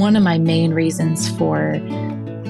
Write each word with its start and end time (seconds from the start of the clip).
one 0.00 0.16
of 0.16 0.22
my 0.22 0.38
main 0.38 0.72
reasons 0.72 1.28
for 1.36 1.78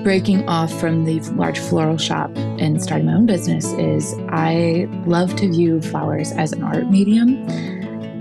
breaking 0.05 0.49
off 0.49 0.73
from 0.79 1.05
the 1.05 1.19
large 1.33 1.59
floral 1.59 1.99
shop 1.99 2.31
and 2.37 2.81
starting 2.81 3.07
my 3.07 3.13
own 3.13 3.27
business 3.27 3.67
is 3.73 4.15
I 4.29 4.89
love 5.05 5.35
to 5.37 5.49
view 5.51 5.83
flowers 5.83 6.31
as 6.33 6.53
an 6.53 6.63
art 6.63 6.89
medium. 6.89 7.35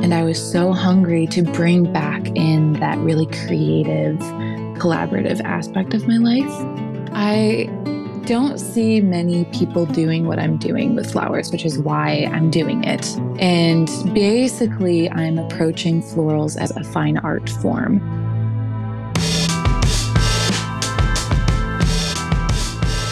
And 0.01 0.13
I 0.15 0.23
was 0.23 0.41
so 0.41 0.73
hungry 0.73 1.27
to 1.27 1.43
bring 1.43 1.93
back 1.93 2.25
in 2.35 2.73
that 2.79 2.97
really 2.97 3.27
creative, 3.27 4.17
collaborative 4.79 5.41
aspect 5.41 5.93
of 5.93 6.07
my 6.07 6.17
life. 6.17 6.51
I 7.13 7.69
don't 8.25 8.59
see 8.59 8.99
many 8.99 9.45
people 9.45 9.85
doing 9.85 10.25
what 10.27 10.39
I'm 10.39 10.57
doing 10.57 10.95
with 10.95 11.11
flowers, 11.11 11.51
which 11.51 11.65
is 11.65 11.77
why 11.77 12.29
I'm 12.31 12.49
doing 12.49 12.83
it. 12.83 13.15
And 13.39 13.87
basically, 14.13 15.09
I'm 15.11 15.37
approaching 15.37 16.01
florals 16.01 16.57
as 16.57 16.71
a 16.71 16.83
fine 16.83 17.17
art 17.17 17.47
form. 17.49 18.18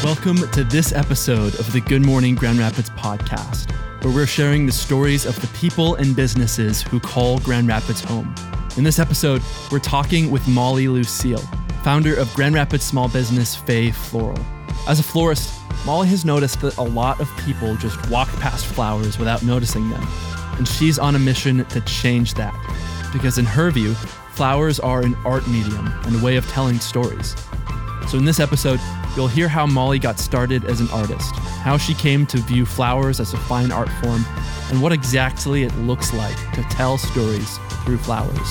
Welcome 0.07 0.49
to 0.51 0.63
this 0.63 0.93
episode 0.93 1.59
of 1.59 1.69
the 1.73 1.81
Good 1.81 2.01
Morning 2.01 2.33
Grand 2.33 2.59
Rapids 2.59 2.89
podcast, 2.91 3.69
where 4.01 4.15
we're 4.15 4.25
sharing 4.25 4.65
the 4.65 4.71
stories 4.71 5.25
of 5.25 5.37
the 5.41 5.47
people 5.47 5.95
and 5.95 6.15
businesses 6.15 6.81
who 6.81 6.97
call 6.97 7.39
Grand 7.39 7.67
Rapids 7.67 8.01
home. 8.01 8.33
In 8.77 8.85
this 8.85 8.99
episode, 8.99 9.41
we're 9.69 9.79
talking 9.79 10.31
with 10.31 10.47
Molly 10.47 10.87
Lucille, 10.87 11.43
founder 11.83 12.15
of 12.15 12.33
Grand 12.35 12.55
Rapids 12.55 12.85
small 12.85 13.09
business 13.09 13.53
Fae 13.53 13.91
Floral. 13.91 14.39
As 14.87 15.01
a 15.01 15.03
florist, 15.03 15.53
Molly 15.85 16.07
has 16.07 16.23
noticed 16.23 16.61
that 16.61 16.77
a 16.77 16.83
lot 16.83 17.19
of 17.19 17.29
people 17.39 17.75
just 17.75 18.09
walk 18.09 18.29
past 18.39 18.65
flowers 18.65 19.19
without 19.19 19.43
noticing 19.43 19.89
them, 19.89 20.07
and 20.53 20.65
she's 20.65 20.97
on 20.97 21.15
a 21.15 21.19
mission 21.19 21.65
to 21.65 21.81
change 21.81 22.33
that. 22.35 22.55
Because 23.11 23.37
in 23.37 23.45
her 23.45 23.71
view, 23.71 23.93
flowers 24.31 24.79
are 24.79 25.01
an 25.01 25.17
art 25.25 25.45
medium 25.49 25.87
and 26.05 26.15
a 26.15 26.23
way 26.23 26.37
of 26.37 26.47
telling 26.47 26.79
stories. 26.79 27.35
So 28.07 28.17
in 28.17 28.23
this 28.23 28.39
episode, 28.39 28.79
You'll 29.17 29.27
hear 29.27 29.47
how 29.47 29.65
Molly 29.65 29.97
got 29.97 30.19
started 30.19 30.63
as 30.65 30.79
an 30.79 30.87
artist, 30.91 31.35
how 31.63 31.75
she 31.75 31.95
came 31.95 32.27
to 32.27 32.37
view 32.37 32.67
flowers 32.67 33.19
as 33.19 33.33
a 33.33 33.37
fine 33.37 33.71
art 33.71 33.89
form, 34.03 34.23
and 34.69 34.79
what 34.79 34.91
exactly 34.91 35.63
it 35.63 35.75
looks 35.77 36.13
like 36.13 36.37
to 36.53 36.61
tell 36.69 36.99
stories 36.99 37.57
through 37.83 37.97
flowers. 37.97 38.47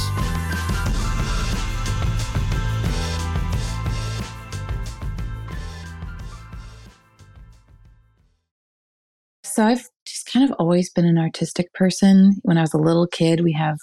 So 9.44 9.64
I've 9.64 9.88
just 10.04 10.26
kind 10.26 10.50
of 10.50 10.56
always 10.58 10.90
been 10.90 11.06
an 11.06 11.16
artistic 11.16 11.72
person. 11.74 12.40
When 12.42 12.58
I 12.58 12.62
was 12.62 12.74
a 12.74 12.78
little 12.78 13.06
kid, 13.06 13.44
we 13.44 13.52
have 13.52 13.78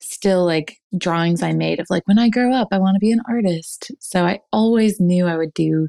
still 0.00 0.46
like 0.46 0.78
drawings 0.96 1.42
I 1.42 1.52
made 1.52 1.80
of 1.80 1.86
like 1.90 2.06
when 2.06 2.18
I 2.18 2.30
grow 2.30 2.54
up, 2.54 2.68
I 2.72 2.78
want 2.78 2.94
to 2.94 2.98
be 2.98 3.12
an 3.12 3.20
artist. 3.28 3.92
So 3.98 4.24
I 4.24 4.40
always 4.54 4.98
knew 5.00 5.26
I 5.26 5.36
would 5.36 5.52
do 5.52 5.88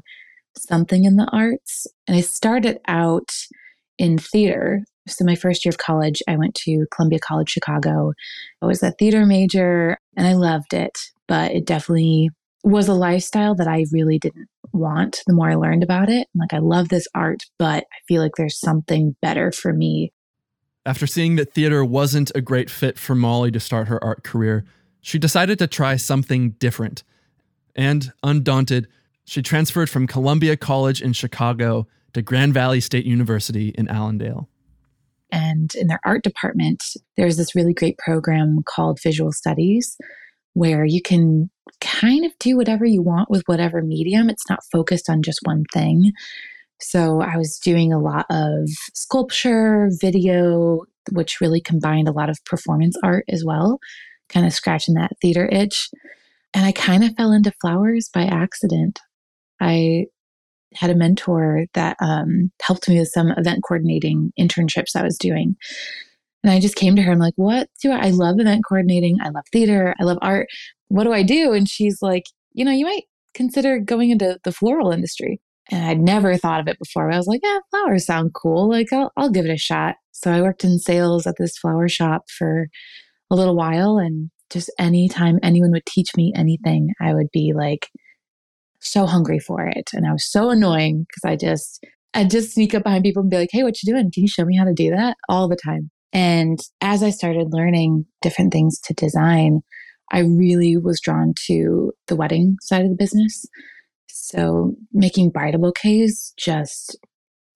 something 0.58 1.04
in 1.04 1.16
the 1.16 1.28
arts. 1.32 1.86
And 2.06 2.16
I 2.16 2.20
started 2.20 2.80
out 2.88 3.30
in 3.98 4.18
theater. 4.18 4.84
So, 5.08 5.24
my 5.24 5.36
first 5.36 5.64
year 5.64 5.70
of 5.70 5.78
college, 5.78 6.22
I 6.28 6.36
went 6.36 6.54
to 6.64 6.86
Columbia 6.94 7.20
College 7.20 7.50
Chicago. 7.50 8.12
I 8.60 8.66
was 8.66 8.82
a 8.82 8.90
theater 8.92 9.24
major 9.24 9.98
and 10.16 10.26
I 10.26 10.34
loved 10.34 10.74
it, 10.74 10.98
but 11.28 11.52
it 11.52 11.64
definitely 11.64 12.30
was 12.64 12.88
a 12.88 12.94
lifestyle 12.94 13.54
that 13.54 13.68
I 13.68 13.84
really 13.92 14.18
didn't 14.18 14.48
want 14.72 15.22
the 15.26 15.34
more 15.34 15.48
I 15.48 15.54
learned 15.54 15.84
about 15.84 16.10
it. 16.10 16.26
Like, 16.34 16.52
I 16.52 16.58
love 16.58 16.88
this 16.88 17.06
art, 17.14 17.44
but 17.58 17.84
I 17.84 17.96
feel 18.08 18.20
like 18.20 18.34
there's 18.36 18.58
something 18.58 19.14
better 19.22 19.52
for 19.52 19.72
me. 19.72 20.12
After 20.84 21.06
seeing 21.06 21.36
that 21.36 21.52
theater 21.52 21.84
wasn't 21.84 22.32
a 22.34 22.40
great 22.40 22.70
fit 22.70 22.98
for 22.98 23.14
Molly 23.14 23.50
to 23.52 23.60
start 23.60 23.88
her 23.88 24.02
art 24.02 24.24
career, 24.24 24.64
she 25.00 25.18
decided 25.18 25.58
to 25.60 25.68
try 25.68 25.96
something 25.96 26.50
different. 26.50 27.04
And 27.76 28.12
undaunted, 28.22 28.88
she 29.26 29.42
transferred 29.42 29.90
from 29.90 30.06
Columbia 30.06 30.56
College 30.56 31.02
in 31.02 31.12
Chicago 31.12 31.86
to 32.14 32.22
Grand 32.22 32.54
Valley 32.54 32.80
State 32.80 33.04
University 33.04 33.68
in 33.70 33.88
Allendale. 33.88 34.48
And 35.32 35.74
in 35.74 35.88
their 35.88 36.00
art 36.04 36.22
department, 36.22 36.96
there's 37.16 37.36
this 37.36 37.54
really 37.54 37.74
great 37.74 37.98
program 37.98 38.62
called 38.64 39.02
Visual 39.02 39.32
Studies 39.32 39.98
where 40.54 40.84
you 40.84 41.02
can 41.02 41.50
kind 41.80 42.24
of 42.24 42.32
do 42.38 42.56
whatever 42.56 42.86
you 42.86 43.02
want 43.02 43.28
with 43.28 43.42
whatever 43.46 43.82
medium. 43.82 44.30
It's 44.30 44.48
not 44.48 44.64
focused 44.72 45.10
on 45.10 45.22
just 45.22 45.40
one 45.42 45.64
thing. 45.72 46.12
So 46.80 47.20
I 47.20 47.36
was 47.36 47.58
doing 47.58 47.92
a 47.92 48.00
lot 48.00 48.26
of 48.30 48.70
sculpture, 48.94 49.90
video, 50.00 50.82
which 51.10 51.40
really 51.40 51.60
combined 51.60 52.08
a 52.08 52.12
lot 52.12 52.30
of 52.30 52.42
performance 52.44 52.96
art 53.02 53.24
as 53.28 53.44
well, 53.44 53.80
kind 54.28 54.46
of 54.46 54.52
scratching 54.52 54.94
that 54.94 55.12
theater 55.20 55.48
itch. 55.50 55.90
And 56.54 56.64
I 56.64 56.72
kind 56.72 57.04
of 57.04 57.14
fell 57.16 57.32
into 57.32 57.52
flowers 57.60 58.08
by 58.08 58.22
accident. 58.22 59.00
I 59.60 60.06
had 60.74 60.90
a 60.90 60.94
mentor 60.94 61.66
that 61.74 61.96
um, 62.00 62.50
helped 62.62 62.88
me 62.88 62.98
with 62.98 63.08
some 63.08 63.30
event 63.32 63.62
coordinating 63.66 64.32
internships 64.38 64.96
I 64.96 65.02
was 65.02 65.16
doing. 65.16 65.56
And 66.42 66.52
I 66.52 66.60
just 66.60 66.76
came 66.76 66.94
to 66.96 67.02
her. 67.02 67.12
I'm 67.12 67.18
like, 67.18 67.34
what 67.36 67.68
do 67.80 67.90
I, 67.90 68.06
I 68.06 68.10
love 68.10 68.38
event 68.38 68.64
coordinating. 68.68 69.18
I 69.22 69.30
love 69.30 69.44
theater. 69.52 69.94
I 69.98 70.04
love 70.04 70.18
art. 70.22 70.48
What 70.88 71.04
do 71.04 71.12
I 71.12 71.22
do? 71.22 71.52
And 71.52 71.68
she's 71.68 72.02
like, 72.02 72.24
you 72.52 72.64
know, 72.64 72.72
you 72.72 72.84
might 72.84 73.04
consider 73.34 73.78
going 73.78 74.10
into 74.10 74.38
the 74.44 74.52
floral 74.52 74.92
industry. 74.92 75.40
And 75.70 75.84
I'd 75.84 76.00
never 76.00 76.36
thought 76.36 76.60
of 76.60 76.68
it 76.68 76.78
before. 76.78 77.10
I 77.10 77.16
was 77.16 77.26
like, 77.26 77.40
yeah, 77.42 77.58
flowers 77.70 78.06
sound 78.06 78.34
cool. 78.34 78.68
Like, 78.68 78.92
I'll, 78.92 79.12
I'll 79.16 79.30
give 79.30 79.44
it 79.44 79.50
a 79.50 79.56
shot. 79.56 79.96
So 80.12 80.30
I 80.30 80.40
worked 80.40 80.62
in 80.62 80.78
sales 80.78 81.26
at 81.26 81.34
this 81.38 81.58
flower 81.58 81.88
shop 81.88 82.30
for 82.30 82.68
a 83.30 83.34
little 83.34 83.56
while. 83.56 83.98
And 83.98 84.30
just 84.50 84.70
anytime 84.78 85.40
anyone 85.42 85.72
would 85.72 85.86
teach 85.86 86.14
me 86.16 86.32
anything, 86.36 86.90
I 87.00 87.14
would 87.14 87.30
be 87.32 87.52
like, 87.54 87.88
so 88.90 89.06
hungry 89.06 89.38
for 89.38 89.64
it. 89.64 89.90
And 89.92 90.06
I 90.06 90.12
was 90.12 90.30
so 90.30 90.50
annoying 90.50 91.06
because 91.08 91.30
I 91.30 91.36
just, 91.36 91.84
I'd 92.14 92.30
just 92.30 92.52
sneak 92.52 92.74
up 92.74 92.84
behind 92.84 93.04
people 93.04 93.22
and 93.22 93.30
be 93.30 93.36
like, 93.36 93.50
hey, 93.52 93.62
what 93.62 93.82
you 93.82 93.92
doing? 93.92 94.10
Can 94.12 94.22
you 94.22 94.28
show 94.28 94.44
me 94.44 94.56
how 94.56 94.64
to 94.64 94.74
do 94.74 94.90
that? 94.90 95.16
All 95.28 95.48
the 95.48 95.56
time. 95.56 95.90
And 96.12 96.58
as 96.80 97.02
I 97.02 97.10
started 97.10 97.48
learning 97.50 98.06
different 98.22 98.52
things 98.52 98.80
to 98.80 98.94
design, 98.94 99.60
I 100.12 100.20
really 100.20 100.76
was 100.76 101.00
drawn 101.00 101.34
to 101.46 101.92
the 102.06 102.16
wedding 102.16 102.56
side 102.62 102.82
of 102.82 102.90
the 102.90 102.96
business. 102.96 103.44
So 104.08 104.74
making 104.92 105.30
bridal 105.30 105.60
bouquets 105.60 106.32
just 106.38 106.96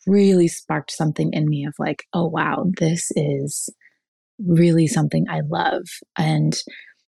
really 0.06 0.48
sparked 0.48 0.90
something 0.90 1.32
in 1.32 1.48
me 1.48 1.64
of 1.64 1.74
like, 1.78 2.04
oh, 2.12 2.26
wow, 2.26 2.66
this 2.78 3.10
is 3.16 3.68
really 4.46 4.86
something 4.86 5.26
I 5.28 5.40
love. 5.48 5.84
And 6.18 6.58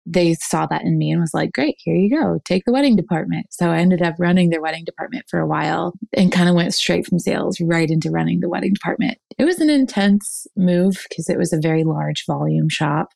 they 0.05 0.33
saw 0.35 0.65
that 0.65 0.83
in 0.83 0.97
me 0.97 1.11
and 1.11 1.21
was 1.21 1.33
like, 1.33 1.53
great, 1.53 1.75
here 1.79 1.95
you 1.95 2.09
go, 2.09 2.39
take 2.45 2.65
the 2.65 2.73
wedding 2.73 2.95
department. 2.95 3.47
So 3.51 3.69
I 3.69 3.77
ended 3.77 4.01
up 4.01 4.15
running 4.19 4.49
their 4.49 4.61
wedding 4.61 4.83
department 4.83 5.25
for 5.29 5.39
a 5.39 5.47
while 5.47 5.93
and 6.13 6.31
kind 6.31 6.49
of 6.49 6.55
went 6.55 6.73
straight 6.73 7.05
from 7.05 7.19
sales 7.19 7.59
right 7.61 7.89
into 7.89 8.11
running 8.11 8.41
the 8.41 8.49
wedding 8.49 8.73
department. 8.73 9.17
It 9.37 9.45
was 9.45 9.59
an 9.59 9.69
intense 9.69 10.45
move 10.55 11.05
because 11.09 11.29
it 11.29 11.37
was 11.37 11.53
a 11.53 11.59
very 11.59 11.83
large 11.83 12.25
volume 12.25 12.69
shop. 12.69 13.13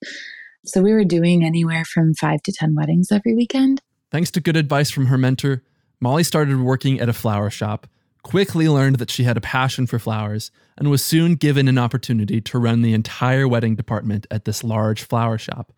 So 0.65 0.81
we 0.81 0.93
were 0.93 1.03
doing 1.03 1.43
anywhere 1.43 1.85
from 1.85 2.13
five 2.13 2.41
to 2.43 2.51
10 2.51 2.75
weddings 2.75 3.11
every 3.11 3.35
weekend. 3.35 3.81
Thanks 4.09 4.31
to 4.31 4.41
good 4.41 4.57
advice 4.57 4.89
from 4.89 5.07
her 5.07 5.17
mentor, 5.17 5.63
Molly 5.99 6.23
started 6.23 6.59
working 6.61 6.99
at 6.99 7.09
a 7.09 7.13
flower 7.13 7.49
shop, 7.49 7.87
quickly 8.23 8.69
learned 8.69 8.97
that 8.97 9.11
she 9.11 9.23
had 9.23 9.35
a 9.35 9.41
passion 9.41 9.87
for 9.87 9.99
flowers, 9.99 10.51
and 10.77 10.89
was 10.89 11.03
soon 11.03 11.35
given 11.35 11.67
an 11.67 11.77
opportunity 11.77 12.39
to 12.41 12.59
run 12.59 12.81
the 12.81 12.93
entire 12.93 13.47
wedding 13.47 13.75
department 13.75 14.27
at 14.31 14.45
this 14.45 14.63
large 14.63 15.03
flower 15.03 15.37
shop 15.37 15.73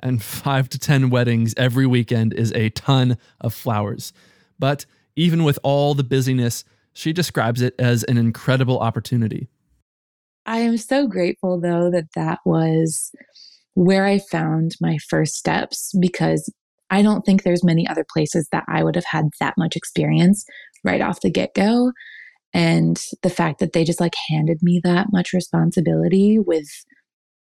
and 0.00 0.22
five 0.22 0.68
to 0.70 0.78
10 0.78 1.10
weddings 1.10 1.54
every 1.56 1.86
weekend 1.86 2.32
is 2.32 2.52
a 2.52 2.70
ton 2.70 3.18
of 3.40 3.54
flowers. 3.54 4.12
But 4.58 4.86
even 5.16 5.44
with 5.44 5.58
all 5.62 5.94
the 5.94 6.04
busyness, 6.04 6.64
she 6.92 7.12
describes 7.12 7.62
it 7.62 7.74
as 7.78 8.04
an 8.04 8.18
incredible 8.18 8.78
opportunity. 8.78 9.48
I 10.46 10.58
am 10.58 10.78
so 10.78 11.06
grateful, 11.06 11.60
though, 11.60 11.90
that 11.90 12.12
that 12.14 12.40
was 12.44 13.12
where 13.74 14.06
I 14.06 14.18
found 14.18 14.76
my 14.80 14.98
first 15.08 15.34
steps 15.34 15.94
because 16.00 16.52
I 16.90 17.02
don't 17.02 17.22
think 17.22 17.42
there's 17.42 17.62
many 17.62 17.86
other 17.86 18.04
places 18.10 18.48
that 18.50 18.64
I 18.66 18.82
would 18.82 18.94
have 18.94 19.04
had 19.04 19.26
that 19.40 19.54
much 19.58 19.76
experience 19.76 20.44
right 20.84 21.00
off 21.00 21.20
the 21.20 21.30
get 21.30 21.54
go. 21.54 21.92
And 22.54 23.00
the 23.22 23.30
fact 23.30 23.60
that 23.60 23.74
they 23.74 23.84
just 23.84 24.00
like 24.00 24.14
handed 24.30 24.62
me 24.62 24.80
that 24.82 25.08
much 25.12 25.32
responsibility 25.32 26.38
with 26.38 26.68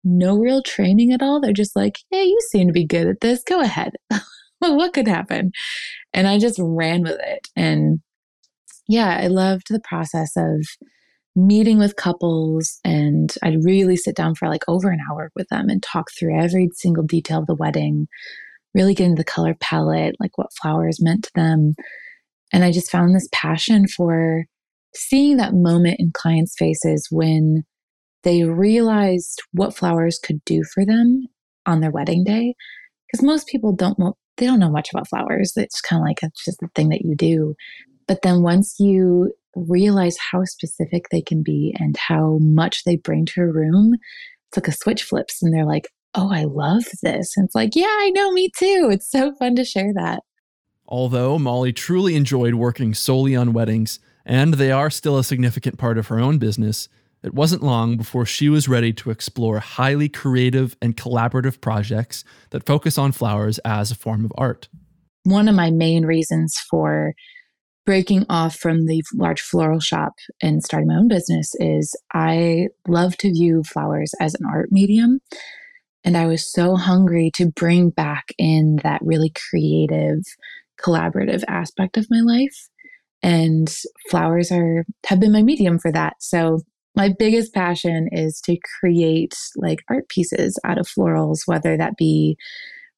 no 0.03 0.37
real 0.37 0.61
training 0.61 1.11
at 1.11 1.21
all. 1.21 1.41
They're 1.41 1.53
just 1.53 1.75
like, 1.75 1.99
hey, 2.11 2.23
you 2.23 2.39
seem 2.49 2.67
to 2.67 2.73
be 2.73 2.85
good 2.85 3.07
at 3.07 3.21
this. 3.21 3.43
Go 3.43 3.61
ahead. 3.61 3.93
what 4.59 4.93
could 4.93 5.07
happen? 5.07 5.51
And 6.13 6.27
I 6.27 6.39
just 6.39 6.59
ran 6.61 7.03
with 7.03 7.19
it. 7.19 7.47
And 7.55 7.99
yeah, 8.87 9.19
I 9.21 9.27
loved 9.27 9.67
the 9.69 9.81
process 9.81 10.31
of 10.35 10.65
meeting 11.35 11.77
with 11.77 11.95
couples 11.95 12.79
and 12.83 13.33
I'd 13.43 13.63
really 13.63 13.95
sit 13.95 14.15
down 14.15 14.35
for 14.35 14.49
like 14.49 14.63
over 14.67 14.89
an 14.89 14.99
hour 15.09 15.31
with 15.35 15.47
them 15.49 15.69
and 15.69 15.81
talk 15.81 16.07
through 16.11 16.39
every 16.39 16.69
single 16.73 17.03
detail 17.03 17.39
of 17.39 17.47
the 17.47 17.55
wedding, 17.55 18.07
really 18.73 18.93
get 18.93 19.05
into 19.05 19.19
the 19.19 19.23
color 19.23 19.55
palette, 19.59 20.15
like 20.19 20.37
what 20.37 20.53
flowers 20.61 21.01
meant 21.01 21.25
to 21.25 21.31
them. 21.35 21.75
And 22.51 22.63
I 22.63 22.71
just 22.71 22.91
found 22.91 23.15
this 23.15 23.29
passion 23.31 23.87
for 23.87 24.45
seeing 24.95 25.37
that 25.37 25.53
moment 25.53 25.97
in 25.99 26.11
clients' 26.13 26.55
faces 26.57 27.07
when 27.11 27.63
they 28.23 28.43
realized 28.43 29.41
what 29.51 29.75
flowers 29.75 30.19
could 30.19 30.43
do 30.45 30.63
for 30.63 30.85
them 30.85 31.27
on 31.65 31.81
their 31.81 31.91
wedding 31.91 32.23
day. 32.23 32.55
Because 33.07 33.25
most 33.25 33.47
people 33.47 33.73
don't 33.73 33.97
they 34.37 34.45
don't 34.45 34.59
know 34.59 34.71
much 34.71 34.89
about 34.93 35.07
flowers. 35.07 35.53
It's 35.55 35.81
kind 35.81 36.01
of 36.01 36.05
like 36.05 36.19
it's 36.23 36.45
just 36.45 36.59
the 36.59 36.69
thing 36.75 36.89
that 36.89 37.01
you 37.01 37.15
do. 37.15 37.55
But 38.07 38.21
then 38.21 38.41
once 38.41 38.79
you 38.79 39.33
realize 39.55 40.17
how 40.17 40.45
specific 40.45 41.05
they 41.11 41.21
can 41.21 41.43
be 41.43 41.75
and 41.79 41.97
how 41.97 42.37
much 42.39 42.83
they 42.83 42.95
bring 42.95 43.25
to 43.27 43.41
a 43.41 43.47
room, 43.47 43.95
it's 44.47 44.57
like 44.57 44.67
a 44.67 44.77
switch 44.77 45.03
flips 45.03 45.43
and 45.43 45.53
they're 45.53 45.65
like, 45.65 45.89
oh, 46.15 46.31
I 46.31 46.45
love 46.45 46.83
this. 47.03 47.35
And 47.35 47.45
it's 47.45 47.55
like, 47.55 47.75
yeah, 47.75 47.85
I 47.87 48.11
know, 48.11 48.31
me 48.31 48.49
too. 48.57 48.89
It's 48.91 49.09
so 49.09 49.35
fun 49.35 49.55
to 49.55 49.65
share 49.65 49.93
that. 49.93 50.23
Although 50.87 51.37
Molly 51.37 51.71
truly 51.71 52.15
enjoyed 52.15 52.55
working 52.55 52.93
solely 52.95 53.35
on 53.35 53.53
weddings, 53.53 53.99
and 54.25 54.55
they 54.55 54.71
are 54.71 54.89
still 54.89 55.17
a 55.17 55.23
significant 55.23 55.77
part 55.77 55.97
of 55.97 56.07
her 56.07 56.19
own 56.19 56.39
business, 56.39 56.89
it 57.23 57.33
wasn't 57.33 57.63
long 57.63 57.97
before 57.97 58.25
she 58.25 58.49
was 58.49 58.69
ready 58.69 58.93
to 58.93 59.11
explore 59.11 59.59
highly 59.59 60.07
creative 60.07 60.75
and 60.81 60.95
collaborative 60.95 61.59
projects 61.59 62.23
that 62.51 62.65
focus 62.65 62.97
on 62.97 63.11
flowers 63.11 63.59
as 63.59 63.91
a 63.91 63.95
form 63.95 64.23
of 64.23 64.31
art. 64.37 64.69
One 65.23 65.49
of 65.49 65.55
my 65.55 65.69
main 65.69 66.05
reasons 66.05 66.57
for 66.69 67.13
breaking 67.85 68.25
off 68.29 68.55
from 68.55 68.85
the 68.85 69.03
large 69.15 69.41
floral 69.41 69.79
shop 69.79 70.13
and 70.41 70.63
starting 70.63 70.87
my 70.87 70.95
own 70.95 71.07
business 71.07 71.55
is 71.59 71.95
I 72.13 72.67
love 72.87 73.17
to 73.17 73.31
view 73.33 73.63
flowers 73.63 74.13
as 74.21 74.35
an 74.35 74.45
art 74.45 74.71
medium. 74.71 75.19
And 76.03 76.15
I 76.15 76.27
was 76.27 76.49
so 76.49 76.75
hungry 76.75 77.31
to 77.35 77.51
bring 77.51 77.89
back 77.89 78.31
in 78.37 78.77
that 78.83 79.01
really 79.03 79.33
creative, 79.49 80.21
collaborative 80.79 81.43
aspect 81.47 81.97
of 81.97 82.07
my 82.09 82.21
life. 82.21 82.69
And 83.21 83.67
flowers 84.09 84.51
are 84.51 84.85
have 85.07 85.19
been 85.19 85.33
my 85.33 85.43
medium 85.43 85.79
for 85.79 85.91
that. 85.91 86.13
So 86.19 86.61
my 86.99 87.07
biggest 87.07 87.53
passion 87.53 88.09
is 88.11 88.41
to 88.41 88.57
create 88.81 89.33
like 89.55 89.85
art 89.89 90.09
pieces 90.09 90.59
out 90.65 90.77
of 90.77 90.85
florals, 90.85 91.43
whether 91.45 91.77
that 91.77 91.95
be 91.95 92.35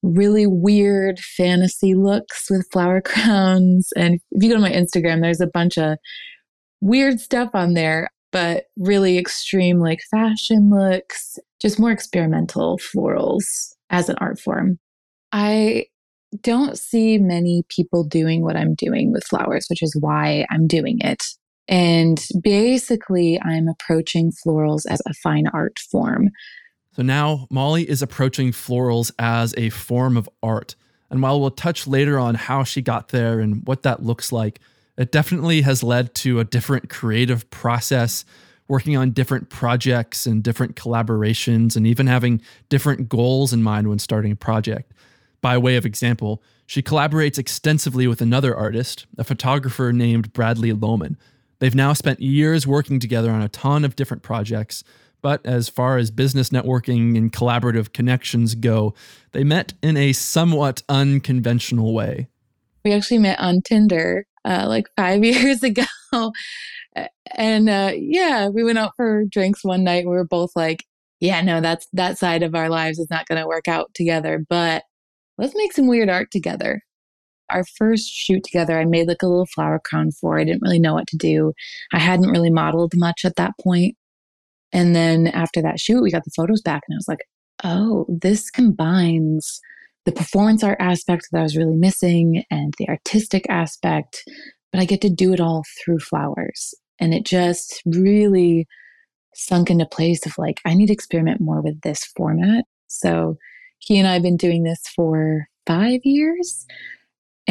really 0.02 0.44
weird 0.44 1.20
fantasy 1.20 1.94
looks 1.94 2.50
with 2.50 2.66
flower 2.72 3.00
crowns. 3.04 3.92
And 3.94 4.16
if 4.32 4.42
you 4.42 4.48
go 4.48 4.56
to 4.56 4.60
my 4.60 4.72
Instagram, 4.72 5.20
there's 5.20 5.40
a 5.40 5.46
bunch 5.46 5.78
of 5.78 5.98
weird 6.80 7.20
stuff 7.20 7.50
on 7.54 7.74
there, 7.74 8.08
but 8.32 8.64
really 8.76 9.18
extreme 9.18 9.78
like 9.78 10.00
fashion 10.10 10.70
looks, 10.70 11.38
just 11.60 11.78
more 11.78 11.92
experimental 11.92 12.78
florals 12.78 13.76
as 13.90 14.08
an 14.08 14.16
art 14.20 14.40
form. 14.40 14.80
I 15.30 15.86
don't 16.40 16.76
see 16.76 17.18
many 17.18 17.62
people 17.68 18.02
doing 18.02 18.42
what 18.42 18.56
I'm 18.56 18.74
doing 18.74 19.12
with 19.12 19.22
flowers, 19.22 19.66
which 19.70 19.80
is 19.80 19.96
why 20.00 20.44
I'm 20.50 20.66
doing 20.66 20.98
it. 21.02 21.22
And 21.68 22.24
basically, 22.42 23.40
I'm 23.40 23.68
approaching 23.68 24.32
florals 24.32 24.84
as 24.88 25.00
a 25.06 25.14
fine 25.14 25.46
art 25.48 25.78
form. 25.78 26.30
So 26.94 27.02
now 27.02 27.46
Molly 27.50 27.88
is 27.88 28.02
approaching 28.02 28.52
florals 28.52 29.10
as 29.18 29.54
a 29.56 29.70
form 29.70 30.16
of 30.16 30.28
art. 30.42 30.74
And 31.10 31.22
while 31.22 31.40
we'll 31.40 31.50
touch 31.50 31.86
later 31.86 32.18
on 32.18 32.34
how 32.34 32.64
she 32.64 32.82
got 32.82 33.08
there 33.08 33.40
and 33.40 33.66
what 33.66 33.82
that 33.82 34.02
looks 34.02 34.32
like, 34.32 34.60
it 34.98 35.12
definitely 35.12 35.62
has 35.62 35.82
led 35.82 36.14
to 36.16 36.40
a 36.40 36.44
different 36.44 36.90
creative 36.90 37.48
process, 37.50 38.24
working 38.68 38.96
on 38.96 39.10
different 39.10 39.48
projects 39.48 40.26
and 40.26 40.42
different 40.42 40.76
collaborations, 40.76 41.76
and 41.76 41.86
even 41.86 42.06
having 42.06 42.42
different 42.68 43.08
goals 43.08 43.52
in 43.52 43.62
mind 43.62 43.88
when 43.88 43.98
starting 43.98 44.32
a 44.32 44.36
project. 44.36 44.92
By 45.40 45.58
way 45.58 45.76
of 45.76 45.86
example, 45.86 46.42
she 46.66 46.82
collaborates 46.82 47.38
extensively 47.38 48.06
with 48.06 48.20
another 48.20 48.54
artist, 48.54 49.06
a 49.18 49.24
photographer 49.24 49.92
named 49.92 50.32
Bradley 50.32 50.72
Lohman. 50.72 51.16
They've 51.62 51.72
now 51.76 51.92
spent 51.92 52.20
years 52.20 52.66
working 52.66 52.98
together 52.98 53.30
on 53.30 53.40
a 53.40 53.48
ton 53.48 53.84
of 53.84 53.94
different 53.94 54.24
projects, 54.24 54.82
but 55.20 55.46
as 55.46 55.68
far 55.68 55.96
as 55.96 56.10
business 56.10 56.48
networking 56.48 57.16
and 57.16 57.32
collaborative 57.32 57.92
connections 57.92 58.56
go, 58.56 58.94
they 59.30 59.44
met 59.44 59.72
in 59.80 59.96
a 59.96 60.12
somewhat 60.12 60.82
unconventional 60.88 61.94
way. 61.94 62.26
We 62.84 62.92
actually 62.92 63.18
met 63.18 63.38
on 63.38 63.62
Tinder 63.62 64.26
uh, 64.44 64.64
like 64.66 64.88
five 64.96 65.24
years 65.24 65.62
ago. 65.62 65.84
and 67.36 67.68
uh, 67.68 67.92
yeah, 67.94 68.48
we 68.48 68.64
went 68.64 68.78
out 68.78 68.96
for 68.96 69.24
drinks 69.26 69.62
one 69.62 69.84
night. 69.84 70.04
We 70.04 70.10
were 70.10 70.26
both 70.26 70.56
like, 70.56 70.84
yeah, 71.20 71.42
no, 71.42 71.60
that's 71.60 71.86
that 71.92 72.18
side 72.18 72.42
of 72.42 72.56
our 72.56 72.68
lives 72.68 72.98
is 72.98 73.08
not 73.08 73.28
going 73.28 73.40
to 73.40 73.46
work 73.46 73.68
out 73.68 73.94
together, 73.94 74.44
but 74.48 74.82
let's 75.38 75.54
make 75.54 75.72
some 75.74 75.86
weird 75.86 76.08
art 76.08 76.32
together. 76.32 76.82
Our 77.52 77.64
first 77.64 78.10
shoot 78.10 78.42
together, 78.44 78.78
I 78.78 78.84
made 78.84 79.08
like 79.08 79.22
a 79.22 79.28
little 79.28 79.46
flower 79.46 79.80
crown 79.84 80.10
for. 80.12 80.38
I 80.38 80.44
didn't 80.44 80.62
really 80.62 80.78
know 80.78 80.94
what 80.94 81.06
to 81.08 81.16
do. 81.16 81.52
I 81.92 81.98
hadn't 81.98 82.30
really 82.30 82.50
modeled 82.50 82.92
much 82.96 83.24
at 83.24 83.36
that 83.36 83.52
point. 83.60 83.96
And 84.72 84.96
then 84.96 85.26
after 85.28 85.60
that 85.62 85.78
shoot, 85.78 86.02
we 86.02 86.10
got 86.10 86.24
the 86.24 86.30
photos 86.34 86.62
back, 86.62 86.82
and 86.88 86.94
I 86.94 86.98
was 86.98 87.08
like, 87.08 87.26
oh, 87.64 88.06
this 88.08 88.50
combines 88.50 89.60
the 90.04 90.12
performance 90.12 90.64
art 90.64 90.78
aspect 90.80 91.28
that 91.30 91.38
I 91.38 91.42
was 91.42 91.56
really 91.56 91.76
missing 91.76 92.42
and 92.50 92.74
the 92.78 92.88
artistic 92.88 93.46
aspect, 93.48 94.24
but 94.72 94.80
I 94.80 94.84
get 94.84 95.00
to 95.02 95.10
do 95.10 95.32
it 95.32 95.40
all 95.40 95.62
through 95.84 96.00
flowers. 96.00 96.74
And 96.98 97.14
it 97.14 97.24
just 97.24 97.82
really 97.86 98.66
sunk 99.34 99.70
into 99.70 99.86
place 99.86 100.26
of 100.26 100.36
like, 100.38 100.60
I 100.64 100.74
need 100.74 100.86
to 100.86 100.92
experiment 100.92 101.40
more 101.40 101.60
with 101.60 101.80
this 101.82 102.04
format. 102.04 102.64
So 102.88 103.36
he 103.78 103.98
and 103.98 104.08
I 104.08 104.14
have 104.14 104.22
been 104.22 104.36
doing 104.36 104.64
this 104.64 104.82
for 104.94 105.46
five 105.66 106.00
years. 106.04 106.66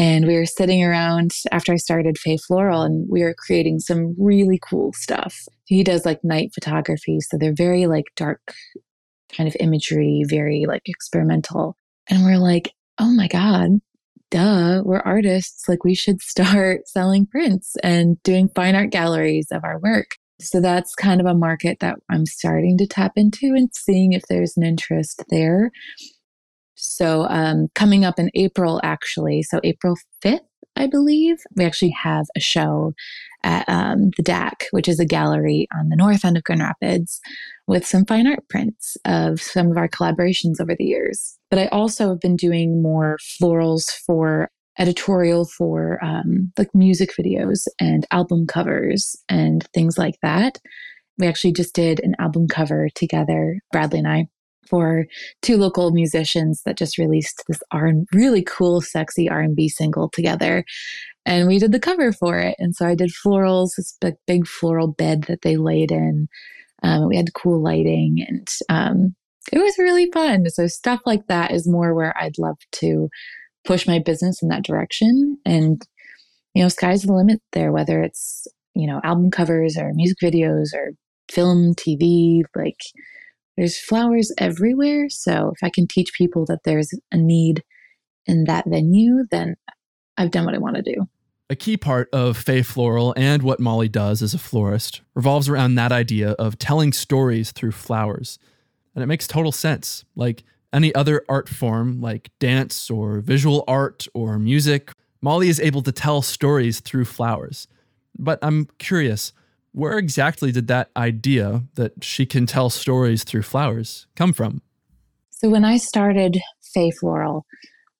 And 0.02 0.26
we 0.26 0.34
were 0.34 0.48
sitting 0.48 0.84
around 0.84 1.32
after 1.52 1.72
I 1.72 1.76
started 1.76 2.18
Fae 2.18 2.38
Floral 2.38 2.82
and 2.82 3.08
we 3.08 3.22
were 3.22 3.36
creating 3.38 3.80
some 3.80 4.16
really 4.18 4.60
cool 4.60 4.94
stuff. 4.94 5.48
He 5.66 5.84
does 5.84 6.08
like 6.08 6.24
night 6.24 6.56
photography. 6.56 7.20
So 7.20 7.38
they're 7.38 7.54
very 7.54 7.86
like 7.86 8.06
dark 8.16 8.42
kind 9.32 9.48
of 9.48 9.56
imagery, 9.60 10.24
very 10.26 10.66
like 10.68 10.82
experimental. 10.90 11.76
And 12.10 12.24
we're 12.24 12.40
like, 12.40 12.74
oh 12.98 13.12
my 13.12 13.28
God, 13.28 13.74
duh, 14.32 14.82
we're 14.84 15.02
artists. 15.02 15.70
Like 15.70 15.84
we 15.84 15.94
should 15.94 16.20
start 16.20 16.88
selling 16.88 17.28
prints 17.28 17.76
and 17.84 18.22
doing 18.24 18.50
fine 18.56 18.74
art 18.74 18.90
galleries 18.90 19.50
of 19.52 19.64
our 19.64 19.78
work. 19.78 20.16
So 20.40 20.60
that's 20.62 20.96
kind 20.96 21.22
of 21.22 21.28
a 21.28 21.36
market 21.36 21.78
that 21.82 22.00
I'm 22.10 22.26
starting 22.26 22.76
to 22.80 22.88
tap 22.88 23.12
into 23.18 23.54
and 23.56 23.70
seeing 23.72 24.14
if 24.14 24.24
there's 24.28 24.58
an 24.58 24.64
interest 24.64 25.26
there. 25.30 25.70
So, 26.76 27.28
um, 27.30 27.68
coming 27.76 28.06
up 28.06 28.18
in 28.18 28.32
April, 28.34 28.80
actually, 28.84 29.44
so 29.44 29.60
April 29.64 29.96
5th, 30.24 30.40
I 30.76 30.88
believe, 30.88 31.38
we 31.56 31.66
actually 31.66 31.94
have 32.02 32.26
a 32.36 32.40
show 32.40 32.94
at 33.44 33.68
um, 33.68 34.12
the 34.18 34.24
DAC, 34.24 34.64
which 34.72 34.88
is 34.88 35.00
a 35.00 35.06
gallery 35.06 35.68
on 35.78 35.90
the 35.90 35.96
north 35.96 36.24
end 36.24 36.38
of 36.38 36.44
Grand 36.44 36.62
Rapids, 36.62 37.20
with 37.68 37.86
some 37.86 38.06
fine 38.06 38.28
art 38.28 38.48
prints 38.50 38.98
of 39.06 39.42
some 39.42 39.70
of 39.70 39.78
our 39.78 39.90
collaborations 39.90 40.62
over 40.62 40.76
the 40.76 40.86
years. 40.86 41.38
But 41.50 41.60
I 41.60 41.68
also 41.68 42.10
have 42.10 42.20
been 42.20 42.36
doing 42.36 42.82
more 42.82 43.18
florals 43.42 43.92
for 44.06 44.50
editorial 44.80 45.46
for 45.46 46.04
um, 46.04 46.52
like 46.58 46.74
music 46.74 47.12
videos 47.20 47.68
and 47.80 48.06
album 48.12 48.48
covers 48.48 49.16
and 49.30 49.68
things 49.74 49.98
like 49.98 50.16
that. 50.22 50.60
We 51.18 51.28
actually 51.28 51.54
just 51.54 51.76
did 51.76 52.00
an 52.00 52.16
album 52.20 52.48
cover 52.48 52.90
together, 52.96 53.60
Bradley 53.72 54.00
and 54.00 54.08
I, 54.08 54.28
for 54.68 55.06
two 55.42 55.58
local 55.58 55.92
musicians 55.92 56.62
that 56.66 56.78
just 56.78 56.98
released 56.98 57.44
this 57.48 57.60
R 57.72 57.92
really 58.14 58.44
cool, 58.44 58.82
sexy 58.82 59.30
R 59.30 59.42
and 59.42 59.56
B 59.56 59.68
single 59.68 60.10
together, 60.10 60.64
and 61.26 61.48
we 61.48 61.60
did 61.60 61.72
the 61.72 61.80
cover 61.80 62.12
for 62.12 62.40
it. 62.40 62.56
And 62.60 62.76
so 62.76 62.88
I 62.88 62.96
did 62.96 63.12
florals, 63.12 63.76
this 63.78 63.96
big, 64.02 64.16
big 64.26 64.48
floral 64.48 64.88
bed 64.88 65.24
that 65.24 65.42
they 65.44 65.58
laid 65.58 65.92
in. 65.92 66.28
Um, 66.84 67.08
we 67.08 67.16
had 67.16 67.34
cool 67.34 67.62
lighting, 67.62 68.26
and 68.28 68.48
um, 68.70 69.16
it 69.52 69.60
was 69.60 69.78
really 69.78 70.10
fun. 70.12 70.50
So 70.50 70.68
stuff 70.68 71.02
like 71.06 71.28
that 71.28 71.52
is 71.52 71.68
more 71.68 71.94
where 71.94 72.18
I'd 72.18 72.40
love 72.40 72.58
to 72.74 73.10
push 73.66 73.88
my 73.88 74.00
business 74.00 74.42
in 74.42 74.50
that 74.50 74.64
direction. 74.64 75.38
And 75.46 75.86
you 76.56 76.64
know, 76.64 76.70
sky's 76.70 77.04
the 77.04 77.14
limit 77.14 77.42
there. 77.54 77.72
Whether 77.72 78.02
it's 78.02 78.48
you 78.74 78.88
know 78.88 79.00
album 79.04 79.30
covers 79.30 79.78
or 79.78 79.94
music 79.94 80.18
videos 80.24 80.74
or 80.74 80.92
film, 81.30 81.76
TV, 81.76 82.44
like 82.56 82.80
there's 83.58 83.80
flowers 83.80 84.32
everywhere. 84.38 85.10
So 85.10 85.52
if 85.56 85.64
I 85.64 85.70
can 85.70 85.88
teach 85.88 86.14
people 86.14 86.46
that 86.46 86.60
there's 86.64 86.94
a 87.12 87.18
need 87.18 87.64
in 88.26 88.46
that 88.46 88.66
venue, 88.68 89.26
then 89.30 89.56
I've 90.18 90.32
done 90.32 90.46
what 90.46 90.56
I 90.56 90.60
want 90.60 90.78
to 90.78 90.82
do. 90.82 91.08
A 91.50 91.56
key 91.56 91.76
part 91.76 92.08
of 92.14 92.38
Fae 92.38 92.62
Floral 92.62 93.14
and 93.18 93.44
what 93.44 93.60
Molly 93.60 93.90
does 93.90 94.22
as 94.22 94.34
a 94.34 94.40
florist 94.40 95.02
revolves 95.16 95.50
around 95.50 95.76
that 95.76 95.92
idea 95.92 96.32
of 96.32 96.58
telling 96.58 96.94
stories 96.94 97.52
through 97.52 97.74
flowers. 97.74 98.40
And 98.96 99.04
it 99.04 99.08
makes 99.08 99.28
total 99.28 99.52
sense. 99.52 100.06
Like 100.16 100.44
any 100.72 100.96
other 100.96 101.26
art 101.28 101.50
form, 101.50 102.00
like 102.00 102.30
dance 102.40 102.90
or 102.90 103.20
visual 103.20 103.66
art 103.68 104.08
or 104.14 104.40
music, 104.40 104.92
Molly 105.22 105.50
is 105.50 105.60
able 105.60 105.82
to 105.82 105.92
tell 105.92 106.22
stories 106.22 106.80
through 106.80 107.06
flowers. 107.06 107.68
But 108.18 108.40
I'm 108.42 108.68
curious, 108.80 109.34
where 109.74 109.98
exactly 109.98 110.52
did 110.52 110.68
that 110.68 110.90
idea 110.98 111.64
that 111.76 112.04
she 112.04 112.26
can 112.26 112.46
tell 112.46 112.70
stories 112.70 113.24
through 113.24 113.44
flowers 113.44 114.08
come 114.16 114.34
from? 114.34 114.62
So, 115.30 115.50
when 115.50 115.66
I 115.66 115.78
started 115.78 116.40
Fae 116.62 116.92
Floral, 116.92 117.46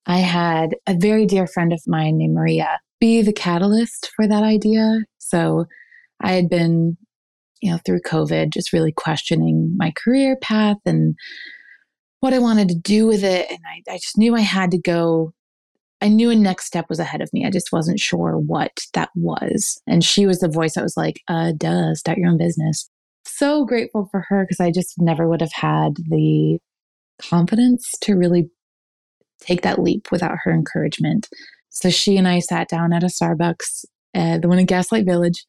I 0.06 0.18
had 0.18 0.76
a 0.88 0.96
very 0.96 1.26
dear 1.26 1.48
friend 1.48 1.74
of 1.74 1.82
mine 1.88 2.18
named 2.18 2.36
Maria 2.36 2.80
be 3.00 3.22
the 3.22 3.34
catalyst 3.34 4.12
for 4.16 4.28
that 4.28 4.44
idea. 4.44 5.00
So, 5.18 5.66
I 6.22 6.34
had 6.34 6.50
been, 6.50 6.98
you 7.62 7.72
know, 7.72 7.80
through 7.86 8.02
COVID, 8.02 8.52
just 8.52 8.74
really 8.74 8.92
questioning 8.92 9.74
my 9.78 9.92
career 10.04 10.38
path 10.42 10.78
and 10.86 11.16
what 12.20 12.34
I 12.34 12.40
wanted 12.40 12.70
to 12.70 12.76
do 12.76 13.08
with 13.08 13.24
it. 13.24 13.50
And 13.50 13.60
I, 13.66 13.94
I 13.94 13.98
just 13.98 14.18
knew 14.18 14.36
I 14.36 14.42
had 14.42 14.72
to 14.72 14.78
go 14.78 15.34
I 16.02 16.08
knew 16.08 16.30
a 16.30 16.36
next 16.36 16.66
step 16.66 16.88
was 16.90 17.00
ahead 17.00 17.22
of 17.22 17.32
me. 17.32 17.46
I 17.46 17.52
just 17.52 17.72
wasn't 17.72 18.00
sure 18.00 18.38
what 18.38 18.86
that 18.94 19.10
was. 19.16 19.82
And 19.88 20.04
she 20.04 20.26
was 20.26 20.40
the 20.40 20.50
voice 20.50 20.74
that 20.74 20.84
was 20.84 20.98
like, 20.98 21.22
uh, 21.28 21.54
duh, 21.56 21.94
start 21.94 22.18
your 22.18 22.30
own 22.30 22.38
business. 22.38 22.90
So 23.26 23.66
grateful 23.66 24.08
for 24.10 24.26
her 24.30 24.44
because 24.44 24.60
I 24.60 24.72
just 24.72 24.96
never 25.00 25.28
would 25.30 25.42
have 25.42 25.54
had 25.54 25.98
the 26.10 26.58
confidence 27.22 27.92
to 28.02 28.16
really 28.16 28.50
take 29.42 29.62
that 29.62 29.80
leap 29.80 30.12
without 30.12 30.38
her 30.44 30.52
encouragement. 30.52 31.30
So 31.70 31.90
she 31.90 32.18
and 32.18 32.28
I 32.28 32.40
sat 32.40 32.68
down 32.68 32.94
at 32.94 33.04
a 33.04 33.08
Starbucks, 33.08 33.86
uh, 34.16 34.40
the 34.40 34.48
one 34.48 34.60
in 34.60 34.66
Gaslight 34.66 35.06
Village, 35.06 35.46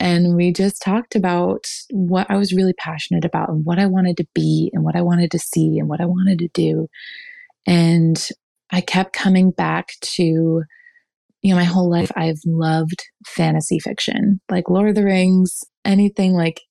and 0.00 0.34
we 0.34 0.52
just 0.52 0.82
talked 0.82 1.14
about 1.14 1.66
what 1.90 2.28
I 2.30 2.36
was 2.36 2.52
really 2.52 2.72
passionate 2.72 3.24
about 3.24 3.48
and 3.48 3.64
what 3.64 3.78
I 3.78 3.86
wanted 3.86 4.16
to 4.16 4.26
be 4.34 4.70
and 4.72 4.82
what 4.82 4.96
I 4.96 5.02
wanted 5.02 5.30
to 5.32 5.38
see 5.38 5.78
and 5.78 5.88
what 5.88 6.00
I 6.00 6.06
wanted 6.06 6.38
to 6.40 6.48
do. 6.48 6.88
And 7.66 8.28
I 8.72 8.80
kept 8.80 9.12
coming 9.12 9.50
back 9.50 9.90
to, 10.00 10.22
you 10.22 11.50
know, 11.50 11.56
my 11.56 11.64
whole 11.64 11.90
life 11.90 12.10
I've 12.16 12.40
loved 12.46 13.02
fantasy 13.26 13.78
fiction, 13.78 14.40
like 14.50 14.70
Lord 14.70 14.88
of 14.88 14.94
the 14.94 15.04
Rings, 15.04 15.62
anything 15.84 16.32
like 16.32 16.62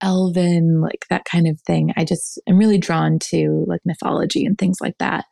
elven, 0.00 0.80
like 0.80 1.06
that 1.10 1.24
kind 1.24 1.46
of 1.46 1.60
thing. 1.60 1.92
I 1.96 2.04
just 2.04 2.40
am 2.48 2.58
really 2.58 2.78
drawn 2.78 3.18
to 3.30 3.64
like 3.66 3.80
mythology 3.84 4.44
and 4.44 4.58
things 4.58 4.78
like 4.80 4.98
that. 4.98 5.24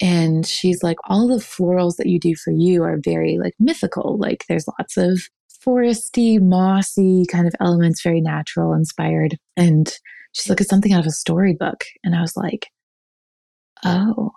And 0.00 0.44
she's 0.44 0.82
like, 0.82 0.96
all 1.08 1.28
the 1.28 1.36
florals 1.36 1.96
that 1.96 2.06
you 2.06 2.18
do 2.18 2.34
for 2.34 2.50
you 2.50 2.82
are 2.82 2.98
very 3.02 3.38
like 3.38 3.54
mythical. 3.60 4.18
Like 4.18 4.44
there's 4.48 4.66
lots 4.78 4.96
of 4.96 5.20
foresty, 5.64 6.40
mossy 6.40 7.24
kind 7.26 7.46
of 7.46 7.54
elements, 7.60 8.02
very 8.02 8.20
natural, 8.20 8.74
inspired. 8.74 9.36
And 9.56 9.90
she's 10.32 10.50
like, 10.50 10.60
it's 10.60 10.68
something 10.68 10.92
out 10.92 11.00
of 11.00 11.06
a 11.06 11.10
storybook. 11.10 11.84
And 12.02 12.14
I 12.14 12.20
was 12.20 12.36
like, 12.36 12.66
oh, 13.84 14.32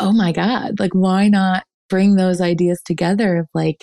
oh 0.00 0.12
my 0.12 0.32
God, 0.32 0.80
like, 0.80 0.94
why 0.94 1.28
not 1.28 1.64
bring 1.88 2.16
those 2.16 2.40
ideas 2.40 2.80
together 2.84 3.36
of 3.36 3.48
like 3.54 3.82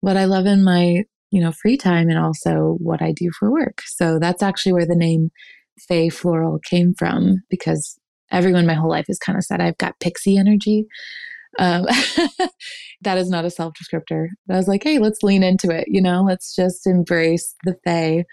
what 0.00 0.16
I 0.16 0.24
love 0.24 0.46
in 0.46 0.64
my, 0.64 1.04
you 1.30 1.40
know, 1.40 1.52
free 1.52 1.76
time 1.76 2.08
and 2.08 2.18
also 2.18 2.76
what 2.80 3.02
I 3.02 3.12
do 3.12 3.30
for 3.38 3.50
work? 3.50 3.82
So 3.86 4.18
that's 4.18 4.42
actually 4.42 4.72
where 4.72 4.86
the 4.86 4.96
name 4.96 5.30
Fae 5.88 6.08
Floral 6.08 6.58
came 6.58 6.94
from 6.98 7.42
because 7.50 7.98
everyone 8.30 8.66
my 8.66 8.74
whole 8.74 8.90
life 8.90 9.06
has 9.08 9.18
kind 9.18 9.36
of 9.36 9.44
said 9.44 9.60
I've 9.60 9.78
got 9.78 10.00
pixie 10.00 10.38
energy. 10.38 10.86
Um, 11.58 11.84
that 13.02 13.18
is 13.18 13.30
not 13.30 13.44
a 13.44 13.50
self 13.50 13.74
descriptor. 13.74 14.28
I 14.50 14.56
was 14.56 14.68
like, 14.68 14.82
hey, 14.82 14.98
let's 14.98 15.22
lean 15.22 15.42
into 15.42 15.70
it. 15.70 15.84
You 15.88 16.00
know, 16.00 16.22
let's 16.22 16.54
just 16.54 16.86
embrace 16.86 17.54
the 17.64 17.76
Fae. 17.84 18.24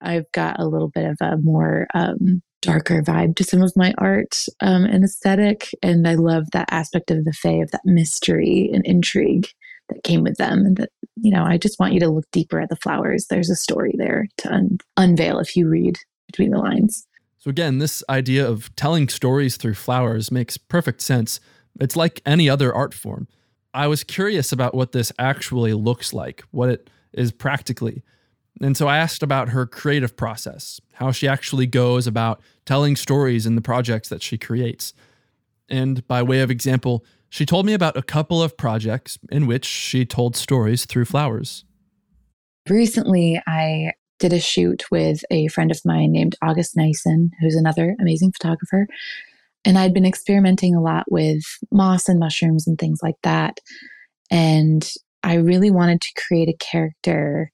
I've 0.00 0.30
got 0.32 0.58
a 0.58 0.66
little 0.66 0.88
bit 0.88 1.04
of 1.04 1.16
a 1.20 1.36
more 1.38 1.86
um, 1.94 2.42
darker 2.62 3.02
vibe 3.02 3.36
to 3.36 3.44
some 3.44 3.60
of 3.60 3.76
my 3.76 3.92
art 3.98 4.46
um, 4.60 4.84
and 4.84 5.04
aesthetic. 5.04 5.68
And 5.82 6.08
I 6.08 6.14
love 6.14 6.50
that 6.52 6.68
aspect 6.70 7.10
of 7.10 7.24
the 7.24 7.32
Fae, 7.32 7.60
of 7.60 7.70
that 7.72 7.84
mystery 7.84 8.70
and 8.72 8.86
intrigue 8.86 9.48
that 9.90 10.04
came 10.04 10.22
with 10.22 10.38
them. 10.38 10.64
And 10.64 10.76
that, 10.78 10.90
you 11.16 11.30
know, 11.30 11.44
I 11.44 11.58
just 11.58 11.78
want 11.78 11.92
you 11.92 12.00
to 12.00 12.08
look 12.08 12.24
deeper 12.32 12.60
at 12.60 12.70
the 12.70 12.76
flowers. 12.76 13.26
There's 13.26 13.50
a 13.50 13.56
story 13.56 13.94
there 13.98 14.26
to 14.38 14.52
un- 14.52 14.78
unveil 14.96 15.38
if 15.38 15.56
you 15.56 15.68
read 15.68 15.98
between 16.26 16.50
the 16.50 16.58
lines. 16.58 17.06
So, 17.38 17.50
again, 17.50 17.78
this 17.78 18.04
idea 18.08 18.48
of 18.48 18.74
telling 18.76 19.08
stories 19.08 19.56
through 19.56 19.74
flowers 19.74 20.30
makes 20.30 20.56
perfect 20.56 21.00
sense. 21.00 21.40
It's 21.80 21.96
like 21.96 22.22
any 22.24 22.48
other 22.48 22.72
art 22.72 22.94
form. 22.94 23.26
I 23.74 23.88
was 23.88 24.04
curious 24.04 24.52
about 24.52 24.74
what 24.74 24.92
this 24.92 25.12
actually 25.18 25.72
looks 25.74 26.12
like, 26.12 26.44
what 26.52 26.68
it 26.68 26.90
is 27.12 27.32
practically. 27.32 28.02
And 28.60 28.76
so 28.76 28.86
I 28.86 28.98
asked 28.98 29.22
about 29.22 29.48
her 29.50 29.66
creative 29.66 30.16
process, 30.16 30.80
how 30.94 31.10
she 31.10 31.26
actually 31.26 31.66
goes 31.66 32.06
about 32.06 32.40
telling 32.64 32.96
stories 32.96 33.46
in 33.46 33.56
the 33.56 33.62
projects 33.62 34.08
that 34.08 34.22
she 34.22 34.38
creates. 34.38 34.92
And 35.68 36.06
by 36.06 36.22
way 36.22 36.40
of 36.40 36.50
example, 36.50 37.04
she 37.28 37.46
told 37.46 37.64
me 37.64 37.72
about 37.72 37.96
a 37.96 38.02
couple 38.02 38.42
of 38.42 38.56
projects 38.56 39.18
in 39.30 39.46
which 39.46 39.64
she 39.64 40.04
told 40.04 40.36
stories 40.36 40.84
through 40.84 41.06
flowers. 41.06 41.64
Recently, 42.68 43.40
I 43.46 43.92
did 44.18 44.32
a 44.32 44.38
shoot 44.38 44.84
with 44.90 45.24
a 45.30 45.48
friend 45.48 45.70
of 45.70 45.80
mine 45.84 46.12
named 46.12 46.36
August 46.42 46.76
Nyson, 46.76 47.30
who's 47.40 47.56
another 47.56 47.96
amazing 48.00 48.32
photographer. 48.32 48.86
And 49.64 49.78
I'd 49.78 49.94
been 49.94 50.06
experimenting 50.06 50.74
a 50.74 50.82
lot 50.82 51.10
with 51.10 51.42
moss 51.72 52.08
and 52.08 52.20
mushrooms 52.20 52.66
and 52.66 52.78
things 52.78 53.00
like 53.02 53.16
that. 53.22 53.58
And 54.30 54.88
I 55.22 55.34
really 55.34 55.70
wanted 55.70 56.00
to 56.02 56.22
create 56.28 56.48
a 56.48 56.56
character 56.64 57.50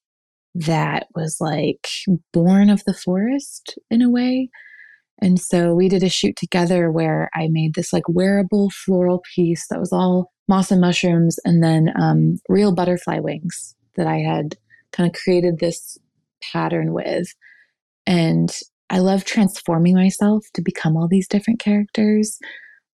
that 0.67 1.07
was 1.15 1.37
like 1.41 1.87
born 2.33 2.71
of 2.71 2.83
the 2.85 2.95
forest 2.95 3.79
in 3.91 4.03
a 4.03 4.11
way. 4.11 4.51
And 5.21 5.41
so 5.41 5.75
we 5.75 5.89
did 5.89 6.03
a 6.03 6.09
shoot 6.09 6.37
together 6.37 6.91
where 6.91 7.29
I 7.35 7.49
made 7.51 7.75
this 7.75 7.93
like 7.93 8.09
wearable 8.09 8.71
floral 8.71 9.23
piece 9.35 9.67
that 9.69 9.81
was 9.81 9.93
all 9.93 10.33
moss 10.49 10.71
and 10.71 10.81
mushrooms 10.81 11.39
and 11.45 11.63
then 11.63 11.93
um, 12.01 12.39
real 12.49 12.75
butterfly 12.75 13.19
wings 13.19 13.75
that 13.97 14.07
I 14.07 14.19
had 14.19 14.57
kind 14.93 15.09
of 15.09 15.21
created 15.21 15.59
this 15.59 15.99
pattern 16.41 16.93
with. 16.93 17.29
And 18.07 18.51
I 18.91 18.99
love 18.99 19.25
transforming 19.25 19.95
myself 19.95 20.47
to 20.55 20.63
become 20.63 20.97
all 20.97 21.09
these 21.09 21.29
different 21.29 21.61
characters. 21.61 22.39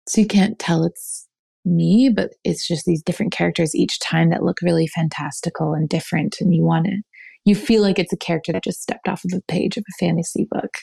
So 0.09 0.21
you 0.21 0.26
can't 0.26 0.59
tell 0.59 0.85
it's 0.85 1.28
me, 1.64 2.11
but 2.14 2.30
it's 2.42 2.66
just 2.66 2.85
these 2.85 3.02
different 3.02 3.33
characters 3.33 3.75
each 3.75 4.00
time 4.00 4.30
that 4.30 4.42
look 4.42 4.61
really 4.61 4.87
fantastical 4.87 5.73
and 5.73 5.88
different. 5.88 6.37
And 6.40 6.54
you 6.54 6.62
want 6.62 6.87
to, 6.87 7.00
you 7.45 7.55
feel 7.55 7.83
like 7.83 7.99
it's 7.99 8.13
a 8.13 8.19
character 8.19 8.53
that 8.53 8.65
just 8.65 8.83
stepped 8.83 9.09
off 9.09 9.25
of 9.25 9.33
a 9.37 9.43
page 9.49 9.77
of 9.77 9.85
a 9.89 9.99
fantasy 9.99 10.47
book. 10.51 10.79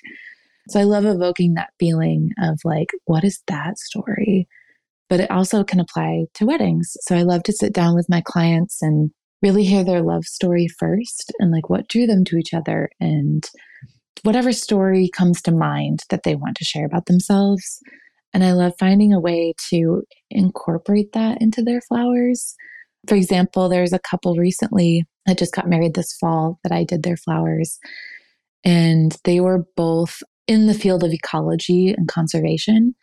So 0.70 0.80
I 0.80 0.84
love 0.84 1.06
evoking 1.06 1.56
that 1.56 1.74
feeling 1.80 2.32
of 2.42 2.60
like, 2.64 2.90
what 3.06 3.24
is 3.24 3.42
that 3.48 3.78
story? 3.78 4.48
But 5.10 5.20
it 5.20 5.32
also 5.32 5.64
can 5.64 5.80
apply 5.80 6.26
to 6.36 6.46
weddings. 6.46 6.96
So 7.02 7.16
I 7.16 7.24
love 7.24 7.44
to 7.44 7.54
sit 7.54 7.74
down 7.74 7.96
with 7.96 8.08
my 8.10 8.22
clients 8.22 8.82
and 8.82 9.12
really 9.42 9.64
hear 9.64 9.84
their 9.84 10.02
love 10.02 10.26
story 10.26 10.68
first 10.68 11.34
and 11.40 11.52
like 11.52 11.70
what 11.70 11.88
drew 11.88 12.06
them 12.06 12.24
to 12.26 12.38
each 12.38 12.54
other 12.54 12.90
and 13.00 13.50
whatever 14.24 14.52
story 14.52 15.10
comes 15.10 15.42
to 15.42 15.52
mind 15.52 16.04
that 16.10 16.22
they 16.24 16.36
want 16.36 16.56
to 16.58 16.64
share 16.64 16.86
about 16.86 17.08
themselves. 17.08 17.80
And 18.34 18.44
I 18.44 18.54
love 18.54 18.74
finding 18.80 19.14
a 19.14 19.20
way 19.20 19.54
to 19.72 20.04
incorporate 20.30 21.12
that 21.14 21.42
into 21.42 21.64
their 21.64 21.82
flowers. 21.82 22.56
For 23.08 23.16
example, 23.16 23.68
there's 23.68 23.94
a 23.94 24.00
couple 24.00 24.36
recently 24.36 25.06
that 25.26 25.38
just 25.38 25.54
got 25.54 25.70
married 25.70 25.94
this 25.94 26.14
fall 26.14 26.60
that 26.64 26.72
I 26.72 26.84
did 26.84 27.04
their 27.04 27.18
flowers. 27.18 27.80
And 28.64 29.16
they 29.24 29.40
were 29.40 29.66
both 29.76 30.22
in 30.48 30.68
the 30.68 30.74
field 30.74 31.04
of 31.04 31.14
ecology 31.14 31.90
and 31.90 32.08
conservation 32.08 32.96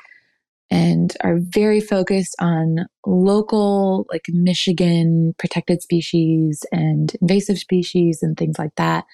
and 0.70 1.16
are 1.22 1.38
very 1.40 1.80
focused 1.80 2.36
on 2.40 2.86
local, 3.06 4.06
like 4.10 4.24
Michigan 4.28 5.34
protected 5.38 5.82
species 5.82 6.62
and 6.72 7.14
invasive 7.22 7.58
species 7.58 8.22
and 8.22 8.36
things 8.36 8.58
like 8.58 8.74
that. 8.76 9.04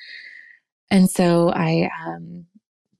And 0.91 1.09
so 1.09 1.51
I 1.51 1.91
um, 2.07 2.47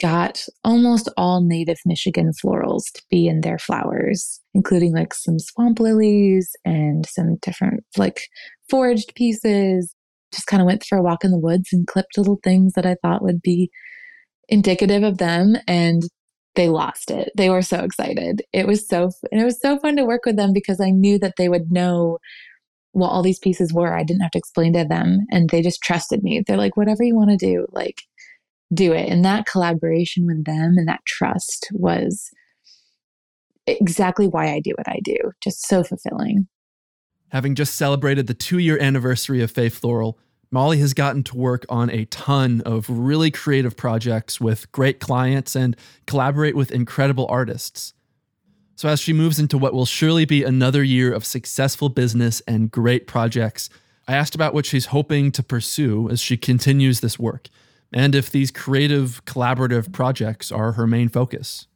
got 0.01 0.47
almost 0.63 1.09
all 1.17 1.43
native 1.43 1.79
Michigan 1.85 2.33
florals 2.33 2.93
to 2.95 3.03
be 3.11 3.27
in 3.27 3.41
their 3.41 3.59
flowers, 3.59 4.41
including 4.55 4.93
like 4.95 5.15
some 5.15 5.39
swamp 5.39 5.81
lilies 5.81 6.55
and 6.65 7.07
some 7.07 7.37
different, 7.37 7.85
like 7.97 8.29
foraged 8.69 9.15
pieces. 9.15 9.94
Just 10.35 10.47
kind 10.47 10.61
of 10.61 10.67
went 10.67 10.85
for 10.85 10.99
a 10.99 11.03
walk 11.03 11.25
in 11.25 11.31
the 11.31 11.39
woods 11.39 11.69
and 11.73 11.87
clipped 11.87 12.19
little 12.19 12.41
things 12.43 12.73
that 12.75 12.85
I 12.85 12.97
thought 13.03 13.23
would 13.23 13.41
be 13.41 13.71
indicative 14.49 15.03
of 15.03 15.19
them 15.19 15.57
and 15.67 16.03
they 16.55 16.69
lost 16.69 17.11
it. 17.11 17.31
They 17.37 17.51
were 17.51 17.63
so 17.63 17.79
excited. 17.79 18.43
It 18.53 18.67
was 18.67 18.87
so 18.87 19.11
and 19.33 19.41
it 19.41 19.45
was 19.45 19.61
so 19.61 19.79
fun 19.79 19.97
to 19.97 20.05
work 20.05 20.25
with 20.25 20.37
them 20.37 20.53
because 20.53 20.81
I 20.81 20.91
knew 20.91 21.19
that 21.19 21.35
they 21.37 21.49
would 21.49 21.71
know 21.71 22.19
what 22.93 23.09
all 23.09 23.23
these 23.23 23.39
pieces 23.39 23.73
were. 23.73 23.97
I 23.97 24.05
didn't 24.05 24.23
have 24.23 24.31
to 24.33 24.39
explain 24.39 24.73
to 24.75 24.85
them 24.85 25.27
and 25.31 25.51
they 25.51 25.63
just 25.63 25.83
trusted 25.83 26.23
me. 26.23 26.43
They're 26.47 26.57
like 26.57 26.77
whatever 26.77 27.03
you 27.03 27.17
want 27.17 27.31
to 27.31 27.37
do, 27.37 27.67
like 27.73 28.03
do 28.73 28.93
it. 28.93 29.09
And 29.09 29.25
that 29.25 29.47
collaboration 29.47 30.27
with 30.27 30.45
them 30.45 30.77
and 30.79 30.87
that 30.87 31.05
trust 31.07 31.69
was 31.73 32.31
exactly 33.67 34.27
why 34.27 34.53
I 34.53 34.61
do 34.61 34.75
what 34.77 34.89
I 34.89 35.01
do. 35.03 35.17
Just 35.43 35.67
so 35.67 35.83
fulfilling. 35.83 36.47
Having 37.31 37.57
just 37.57 37.75
celebrated 37.75 38.29
the 38.29 38.35
2-year 38.35 38.79
anniversary 38.81 39.43
of 39.43 39.51
Fae 39.51 39.69
Floral, 39.69 40.19
Molly 40.55 40.79
has 40.79 40.95
gotten 40.95 41.25
to 41.25 41.37
work 41.37 41.67
on 41.69 41.91
a 41.91 42.05
ton 42.05 42.61
of 42.65 42.89
really 42.89 43.33
creative 43.33 43.77
projects 43.77 44.41
with 44.41 44.71
great 44.71 45.01
clients 45.01 45.57
and 45.57 45.77
collaborate 46.07 46.55
with 46.55 46.71
incredible 46.71 47.27
artists. 47.29 47.93
So, 48.77 48.89
as 48.89 49.01
she 49.01 49.13
moves 49.13 49.41
into 49.41 49.59
what 49.59 49.75
will 49.75 49.85
surely 49.85 50.25
be 50.25 50.45
another 50.45 50.85
year 50.85 51.13
of 51.13 51.25
successful 51.25 51.89
business 51.89 52.41
and 52.47 52.71
great 52.71 53.09
projects, 53.09 53.69
I 54.07 54.15
asked 54.15 54.37
about 54.37 54.55
what 54.55 54.65
she's 54.65 54.87
hoping 54.87 55.33
to 55.33 55.43
pursue 55.43 56.09
as 56.09 56.21
she 56.21 56.37
continues 56.37 57.01
this 57.01 57.19
work, 57.19 57.49
and 57.93 58.15
if 58.15 58.31
these 58.31 58.53
creative, 58.53 59.25
collaborative 59.25 59.91
projects 59.91 60.53
are 60.53 60.73
her 60.73 60.87
main 60.87 61.09
focus. 61.09 61.67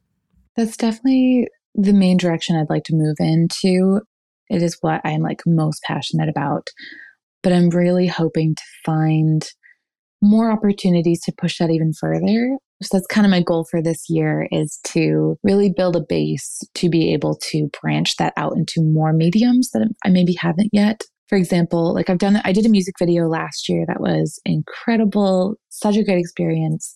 That's 0.55 0.77
definitely 0.77 1.49
the 1.75 1.93
main 1.93 2.17
direction 2.17 2.55
I'd 2.55 2.71
like 2.71 2.85
to 2.85 2.95
move 2.95 3.17
into. 3.19 4.03
It 4.49 4.63
is 4.63 4.79
what 4.83 5.01
I'm 5.05 5.23
like 5.23 5.41
most 5.47 5.83
passionate 5.83 6.29
about 6.29 6.69
but 7.43 7.53
I'm 7.53 7.71
really 7.71 8.07
hoping 8.07 8.55
to 8.55 8.63
find 8.85 9.49
more 10.21 10.51
opportunities 10.51 11.21
to 11.23 11.33
push 11.37 11.59
that 11.59 11.71
even 11.71 11.93
further. 11.93 12.57
So 12.83 12.97
that's 12.97 13.07
kind 13.07 13.27
of 13.27 13.31
my 13.31 13.43
goal 13.43 13.67
for 13.71 13.83
this 13.83 14.09
year 14.09 14.49
is 14.51 14.79
to 14.85 15.37
really 15.43 15.71
build 15.71 15.97
a 15.97 16.01
base 16.01 16.63
to 16.75 16.89
be 16.89 17.13
able 17.13 17.37
to 17.51 17.69
branch 17.81 18.17
that 18.17 18.33
out 18.37 18.57
into 18.57 18.83
more 18.83 19.13
mediums 19.13 19.71
that 19.71 19.89
I 20.05 20.11
maybe 20.11 20.35
haven't 20.35 20.71
yet. 20.73 21.03
For 21.29 21.37
example, 21.37 21.93
like 21.93 22.09
I've 22.09 22.19
done, 22.19 22.41
I 22.45 22.53
did 22.53 22.67
a 22.67 22.71
music 22.71 22.95
video 22.99 23.27
last 23.27 23.69
year 23.69 23.85
that 23.87 24.01
was 24.01 24.41
incredible, 24.47 25.57
such 25.69 25.97
a 25.97 26.05
great 26.05 26.19
experience. 26.19 26.95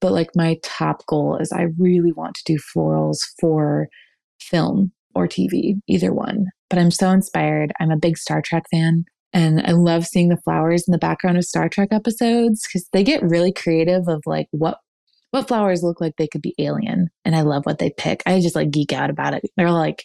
But 0.00 0.12
like 0.12 0.30
my 0.34 0.58
top 0.62 1.04
goal 1.06 1.36
is 1.36 1.52
I 1.52 1.66
really 1.78 2.12
want 2.12 2.34
to 2.36 2.52
do 2.52 2.58
florals 2.74 3.18
for 3.38 3.88
film 4.40 4.92
or 5.14 5.28
TV, 5.28 5.74
either 5.86 6.12
one. 6.12 6.46
But 6.70 6.78
I'm 6.78 6.90
so 6.90 7.10
inspired. 7.10 7.72
I'm 7.78 7.90
a 7.90 7.98
big 7.98 8.16
Star 8.16 8.40
Trek 8.42 8.64
fan. 8.70 9.04
And 9.32 9.60
I 9.62 9.72
love 9.72 10.06
seeing 10.06 10.28
the 10.28 10.36
flowers 10.36 10.84
in 10.86 10.92
the 10.92 10.98
background 10.98 11.38
of 11.38 11.44
Star 11.44 11.68
Trek 11.68 11.90
episodes 11.92 12.66
because 12.66 12.88
they 12.92 13.04
get 13.04 13.22
really 13.22 13.52
creative 13.52 14.08
of 14.08 14.22
like 14.26 14.48
what 14.50 14.78
what 15.30 15.46
flowers 15.46 15.84
look 15.84 16.00
like 16.00 16.16
they 16.16 16.26
could 16.26 16.42
be 16.42 16.56
alien. 16.58 17.08
And 17.24 17.36
I 17.36 17.42
love 17.42 17.64
what 17.64 17.78
they 17.78 17.90
pick. 17.90 18.22
I 18.26 18.40
just 18.40 18.56
like 18.56 18.72
geek 18.72 18.92
out 18.92 19.10
about 19.10 19.34
it. 19.34 19.44
They're 19.56 19.70
like 19.70 20.04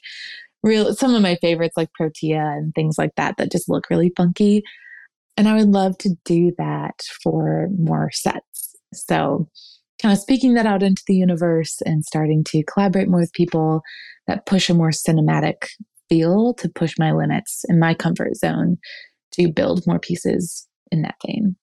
real 0.61 0.93
some 0.93 1.15
of 1.15 1.21
my 1.21 1.35
favorites 1.35 1.77
like 1.77 1.91
protea 1.93 2.53
and 2.57 2.73
things 2.73 2.97
like 2.97 3.15
that 3.15 3.37
that 3.37 3.51
just 3.51 3.69
look 3.69 3.89
really 3.89 4.11
funky. 4.15 4.63
And 5.37 5.47
I 5.47 5.55
would 5.55 5.69
love 5.69 5.97
to 5.99 6.15
do 6.25 6.51
that 6.57 7.01
for 7.23 7.69
more 7.77 8.11
sets. 8.11 8.75
So 8.93 9.49
kind 10.01 10.13
of 10.13 10.19
speaking 10.19 10.53
that 10.53 10.65
out 10.65 10.83
into 10.83 11.03
the 11.07 11.15
universe 11.15 11.81
and 11.85 12.05
starting 12.05 12.43
to 12.45 12.63
collaborate 12.63 13.07
more 13.07 13.21
with 13.21 13.33
people 13.33 13.81
that 14.27 14.45
push 14.45 14.69
a 14.69 14.73
more 14.73 14.91
cinematic 14.91 15.67
feel 16.09 16.53
to 16.53 16.69
push 16.69 16.95
my 16.99 17.11
limits 17.11 17.65
in 17.67 17.79
my 17.79 17.93
comfort 17.93 18.35
zone 18.35 18.77
to 19.35 19.51
build 19.51 19.85
more 19.87 19.99
pieces 19.99 20.67
in 20.91 21.01
that 21.03 21.15
vein. 21.25 21.55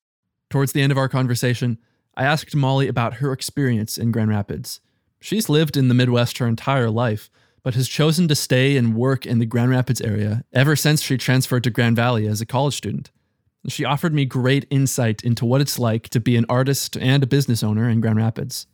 Towards 0.51 0.73
the 0.73 0.83
end 0.83 0.93
of 0.93 0.99
our 0.99 1.09
conversation, 1.09 1.79
I 2.17 2.25
asked 2.25 2.55
Molly 2.55 2.89
about 2.89 3.15
her 3.15 3.33
experience 3.33 3.97
in 3.97 4.13
Grand 4.13 4.31
Rapids. 4.31 4.81
She's 5.21 5.49
lived 5.49 5.77
in 5.77 5.89
the 5.89 5.95
Midwest 5.95 6.39
her 6.39 6.47
entire 6.47 6.91
life, 6.91 7.31
but 7.63 7.75
has 7.75 7.89
chosen 7.89 8.29
to 8.29 8.35
stay 8.35 8.77
and 8.77 8.95
work 8.95 9.25
in 9.25 9.39
the 9.39 9.47
Grand 9.47 9.71
Rapids 9.71 10.01
area 10.01 10.45
ever 10.53 10.77
since 10.77 11.01
she 11.01 11.17
transferred 11.17 11.65
to 11.65 11.71
Grand 11.71 11.97
Valley 11.97 12.27
as 12.27 12.41
a 12.41 12.47
college 12.47 12.75
student. 12.75 13.11
She 13.69 13.85
offered 13.85 14.13
me 14.13 14.25
great 14.25 14.67
insight 14.71 15.23
into 15.23 15.47
what 15.47 15.61
it's 15.61 15.79
like 15.79 16.09
to 16.11 16.21
be 16.21 16.37
an 16.37 16.47
artist 16.49 16.97
and 16.97 17.23
a 17.23 17.29
business 17.29 17.63
owner 17.63 17.89
in 17.89 18.01
Grand 18.01 18.19
Rapids. 18.19 18.67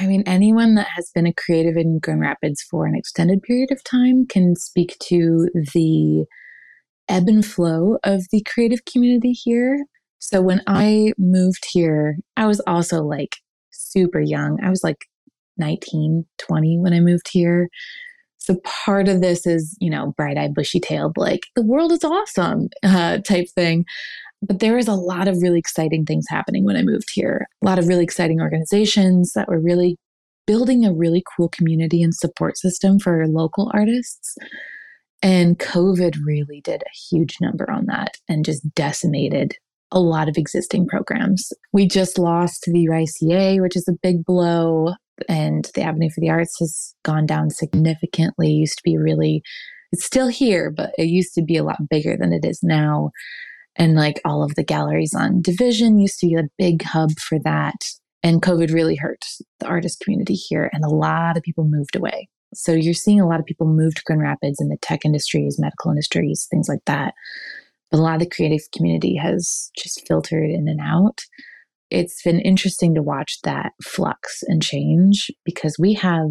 I 0.00 0.06
mean, 0.06 0.24
anyone 0.26 0.74
that 0.74 0.88
has 0.96 1.10
been 1.14 1.26
a 1.26 1.32
creative 1.32 1.76
in 1.76 2.00
Grand 2.00 2.20
Rapids 2.20 2.62
for 2.62 2.86
an 2.86 2.96
extended 2.96 3.42
period 3.42 3.70
of 3.70 3.84
time 3.84 4.26
can 4.26 4.56
speak 4.56 4.96
to 5.04 5.48
the 5.74 6.24
ebb 7.10 7.28
and 7.28 7.44
flow 7.44 7.98
of 8.04 8.22
the 8.30 8.42
creative 8.42 8.84
community 8.84 9.32
here. 9.32 9.84
So 10.18 10.40
when 10.40 10.62
I 10.66 11.12
moved 11.18 11.66
here, 11.70 12.16
I 12.36 12.46
was 12.46 12.60
also 12.66 13.02
like 13.02 13.36
super 13.70 14.20
young. 14.20 14.58
I 14.62 14.70
was 14.70 14.84
like 14.84 14.98
19, 15.58 16.24
20 16.38 16.78
when 16.78 16.92
I 16.92 17.00
moved 17.00 17.28
here. 17.30 17.68
So 18.38 18.56
part 18.64 19.08
of 19.08 19.20
this 19.20 19.46
is, 19.46 19.76
you 19.80 19.90
know, 19.90 20.14
bright 20.16 20.38
eyed, 20.38 20.54
bushy 20.54 20.80
tailed, 20.80 21.16
like 21.16 21.42
the 21.56 21.62
world 21.62 21.92
is 21.92 22.04
awesome 22.04 22.68
uh, 22.82 23.18
type 23.18 23.48
thing. 23.54 23.84
But 24.42 24.60
there 24.60 24.76
was 24.76 24.88
a 24.88 24.94
lot 24.94 25.28
of 25.28 25.42
really 25.42 25.58
exciting 25.58 26.06
things 26.06 26.24
happening 26.28 26.64
when 26.64 26.76
I 26.76 26.82
moved 26.82 27.10
here. 27.12 27.46
A 27.62 27.66
lot 27.66 27.78
of 27.78 27.88
really 27.88 28.04
exciting 28.04 28.40
organizations 28.40 29.32
that 29.34 29.48
were 29.48 29.60
really 29.60 29.98
building 30.46 30.86
a 30.86 30.92
really 30.92 31.22
cool 31.36 31.48
community 31.50 32.02
and 32.02 32.14
support 32.14 32.56
system 32.56 32.98
for 32.98 33.26
local 33.28 33.70
artists. 33.74 34.36
And 35.22 35.58
COVID 35.58 36.16
really 36.24 36.60
did 36.62 36.82
a 36.82 36.96
huge 37.10 37.36
number 37.40 37.70
on 37.70 37.86
that 37.86 38.16
and 38.28 38.44
just 38.44 38.74
decimated 38.74 39.54
a 39.92 40.00
lot 40.00 40.28
of 40.28 40.38
existing 40.38 40.86
programs. 40.86 41.52
We 41.72 41.86
just 41.86 42.18
lost 42.18 42.64
the 42.66 42.86
UICA, 42.86 43.60
which 43.60 43.76
is 43.76 43.88
a 43.88 43.98
big 44.02 44.24
blow, 44.24 44.94
and 45.28 45.68
the 45.74 45.82
Avenue 45.82 46.08
for 46.14 46.20
the 46.20 46.30
Arts 46.30 46.56
has 46.60 46.94
gone 47.02 47.26
down 47.26 47.50
significantly. 47.50 48.52
It 48.52 48.60
used 48.60 48.78
to 48.78 48.82
be 48.84 48.96
really, 48.96 49.42
it's 49.92 50.04
still 50.04 50.28
here, 50.28 50.70
but 50.70 50.92
it 50.96 51.08
used 51.08 51.34
to 51.34 51.42
be 51.42 51.56
a 51.56 51.64
lot 51.64 51.88
bigger 51.90 52.16
than 52.16 52.32
it 52.32 52.44
is 52.44 52.60
now. 52.62 53.10
And 53.76 53.94
like 53.94 54.20
all 54.24 54.42
of 54.42 54.54
the 54.54 54.64
galleries 54.64 55.14
on 55.14 55.42
Division 55.42 55.98
used 55.98 56.18
to 56.20 56.28
be 56.28 56.34
a 56.34 56.48
big 56.56 56.82
hub 56.82 57.10
for 57.18 57.38
that. 57.44 57.84
And 58.22 58.42
COVID 58.42 58.72
really 58.72 58.96
hurt 58.96 59.24
the 59.58 59.66
artist 59.66 60.00
community 60.00 60.34
here, 60.34 60.70
and 60.72 60.84
a 60.84 60.88
lot 60.88 61.36
of 61.36 61.42
people 61.42 61.64
moved 61.64 61.96
away. 61.96 62.28
So 62.54 62.72
you're 62.72 62.94
seeing 62.94 63.20
a 63.20 63.28
lot 63.28 63.40
of 63.40 63.46
people 63.46 63.66
move 63.66 63.94
to 63.94 64.02
Grand 64.04 64.22
Rapids 64.22 64.60
in 64.60 64.68
the 64.68 64.76
tech 64.78 65.04
industries, 65.04 65.58
medical 65.58 65.90
industries, 65.90 66.46
things 66.50 66.68
like 66.68 66.84
that. 66.86 67.14
But 67.90 68.00
a 68.00 68.02
lot 68.02 68.14
of 68.14 68.20
the 68.20 68.28
creative 68.28 68.62
community 68.74 69.16
has 69.16 69.70
just 69.76 70.06
filtered 70.06 70.50
in 70.50 70.68
and 70.68 70.80
out. 70.80 71.20
It's 71.90 72.22
been 72.22 72.40
interesting 72.40 72.94
to 72.94 73.02
watch 73.02 73.40
that 73.42 73.72
flux 73.82 74.42
and 74.46 74.62
change 74.62 75.30
because 75.44 75.76
we 75.78 75.94
have 75.94 76.30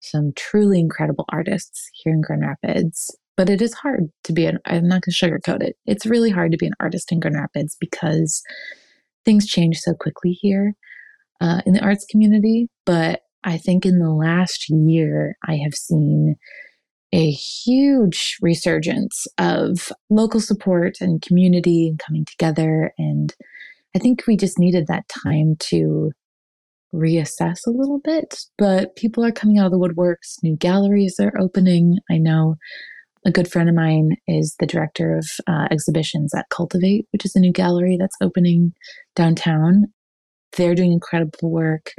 some 0.00 0.32
truly 0.36 0.80
incredible 0.80 1.26
artists 1.30 1.90
here 1.92 2.12
in 2.12 2.20
Grand 2.20 2.42
Rapids. 2.42 3.14
But 3.36 3.50
it 3.50 3.62
is 3.62 3.74
hard 3.74 4.10
to 4.24 4.32
be 4.32 4.46
an, 4.46 4.58
I'm 4.64 4.88
not 4.88 5.02
going 5.02 5.12
to 5.12 5.12
sugarcoat 5.12 5.62
it. 5.62 5.76
It's 5.86 6.06
really 6.06 6.30
hard 6.30 6.52
to 6.52 6.58
be 6.58 6.66
an 6.66 6.74
artist 6.80 7.12
in 7.12 7.20
Grand 7.20 7.36
Rapids 7.36 7.76
because 7.78 8.42
things 9.24 9.46
change 9.46 9.78
so 9.78 9.94
quickly 9.94 10.32
here 10.32 10.74
uh, 11.40 11.62
in 11.66 11.74
the 11.74 11.84
arts 11.84 12.06
community. 12.10 12.68
But 12.84 13.20
I 13.44 13.58
think 13.58 13.86
in 13.86 13.98
the 13.98 14.10
last 14.10 14.66
year, 14.68 15.36
I 15.46 15.56
have 15.56 15.74
seen 15.74 16.36
a 17.12 17.30
huge 17.30 18.36
resurgence 18.42 19.26
of 19.38 19.90
local 20.10 20.40
support 20.40 20.96
and 21.00 21.22
community 21.22 21.88
and 21.88 21.98
coming 21.98 22.24
together. 22.24 22.92
And 22.98 23.34
I 23.96 23.98
think 23.98 24.26
we 24.26 24.36
just 24.36 24.58
needed 24.58 24.86
that 24.86 25.08
time 25.08 25.56
to 25.60 26.12
reassess 26.94 27.66
a 27.66 27.70
little 27.70 28.00
bit. 28.00 28.40
But 28.58 28.96
people 28.96 29.24
are 29.24 29.32
coming 29.32 29.58
out 29.58 29.66
of 29.66 29.72
the 29.72 29.78
woodworks, 29.78 30.42
new 30.42 30.56
galleries 30.56 31.18
are 31.20 31.32
opening. 31.38 31.98
I 32.10 32.18
know 32.18 32.56
a 33.24 33.30
good 33.30 33.50
friend 33.50 33.68
of 33.68 33.74
mine 33.74 34.16
is 34.26 34.56
the 34.58 34.66
director 34.66 35.16
of 35.16 35.28
uh, 35.46 35.68
exhibitions 35.70 36.34
at 36.34 36.48
Cultivate, 36.50 37.06
which 37.12 37.24
is 37.24 37.34
a 37.34 37.40
new 37.40 37.52
gallery 37.52 37.96
that's 37.98 38.16
opening 38.20 38.72
downtown. 39.16 39.86
They're 40.56 40.74
doing 40.74 40.92
incredible 40.92 41.50
work 41.50 41.92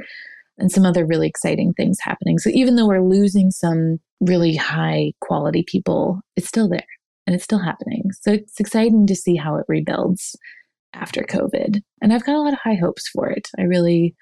and 0.60 0.70
some 0.70 0.84
other 0.84 1.06
really 1.06 1.26
exciting 1.26 1.72
things 1.72 1.98
happening. 2.00 2.38
So 2.38 2.50
even 2.52 2.76
though 2.76 2.86
we're 2.86 3.02
losing 3.02 3.50
some 3.50 3.98
really 4.20 4.54
high 4.54 5.12
quality 5.20 5.64
people, 5.66 6.20
it's 6.36 6.48
still 6.48 6.68
there 6.68 6.86
and 7.26 7.34
it's 7.34 7.44
still 7.44 7.58
happening. 7.58 8.04
So 8.20 8.32
it's 8.32 8.60
exciting 8.60 9.06
to 9.06 9.14
see 9.16 9.36
how 9.36 9.56
it 9.56 9.64
rebuilds 9.68 10.36
after 10.94 11.22
COVID. 11.22 11.80
And 12.02 12.12
I've 12.12 12.24
got 12.24 12.34
a 12.34 12.40
lot 12.40 12.52
of 12.52 12.58
high 12.62 12.74
hopes 12.74 13.08
for 13.08 13.28
it. 13.30 13.48
I 13.58 13.62
really 13.62 14.14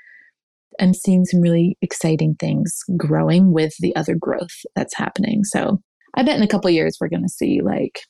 am 0.78 0.94
seeing 0.94 1.24
some 1.24 1.40
really 1.40 1.76
exciting 1.82 2.36
things 2.36 2.82
growing 2.96 3.52
with 3.52 3.74
the 3.80 3.94
other 3.96 4.14
growth 4.14 4.64
that's 4.76 4.96
happening. 4.96 5.44
So 5.44 5.80
I 6.14 6.22
bet 6.22 6.36
in 6.36 6.42
a 6.42 6.48
couple 6.48 6.70
years 6.70 6.98
we're 7.00 7.08
going 7.08 7.22
to 7.22 7.28
see 7.28 7.60
like 7.62 8.00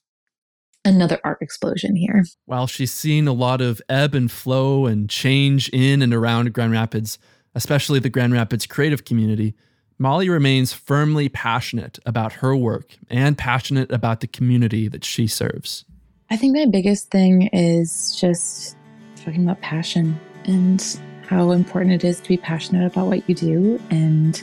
another 0.84 1.18
art 1.24 1.38
explosion 1.40 1.96
here. 1.96 2.24
While 2.44 2.66
she's 2.66 2.92
seen 2.92 3.26
a 3.26 3.32
lot 3.32 3.60
of 3.60 3.80
ebb 3.88 4.14
and 4.14 4.30
flow 4.30 4.86
and 4.86 5.08
change 5.08 5.68
in 5.70 6.02
and 6.02 6.14
around 6.14 6.52
Grand 6.52 6.72
Rapids, 6.72 7.18
especially 7.54 7.98
the 7.98 8.10
Grand 8.10 8.32
Rapids 8.32 8.66
creative 8.66 9.04
community, 9.04 9.54
Molly 9.98 10.28
remains 10.28 10.72
firmly 10.72 11.28
passionate 11.28 11.98
about 12.06 12.34
her 12.34 12.54
work 12.54 12.96
and 13.10 13.36
passionate 13.36 13.90
about 13.90 14.20
the 14.20 14.28
community 14.28 14.86
that 14.88 15.04
she 15.04 15.26
serves. 15.26 15.84
I 16.30 16.36
think 16.36 16.54
my 16.54 16.66
biggest 16.66 17.10
thing 17.10 17.48
is 17.48 18.14
just 18.20 18.76
talking 19.16 19.42
about 19.42 19.60
passion 19.60 20.18
and 20.44 21.00
how 21.26 21.50
important 21.50 21.94
it 21.94 22.04
is 22.04 22.20
to 22.20 22.28
be 22.28 22.36
passionate 22.36 22.86
about 22.86 23.06
what 23.06 23.28
you 23.28 23.34
do 23.34 23.80
and 23.90 24.40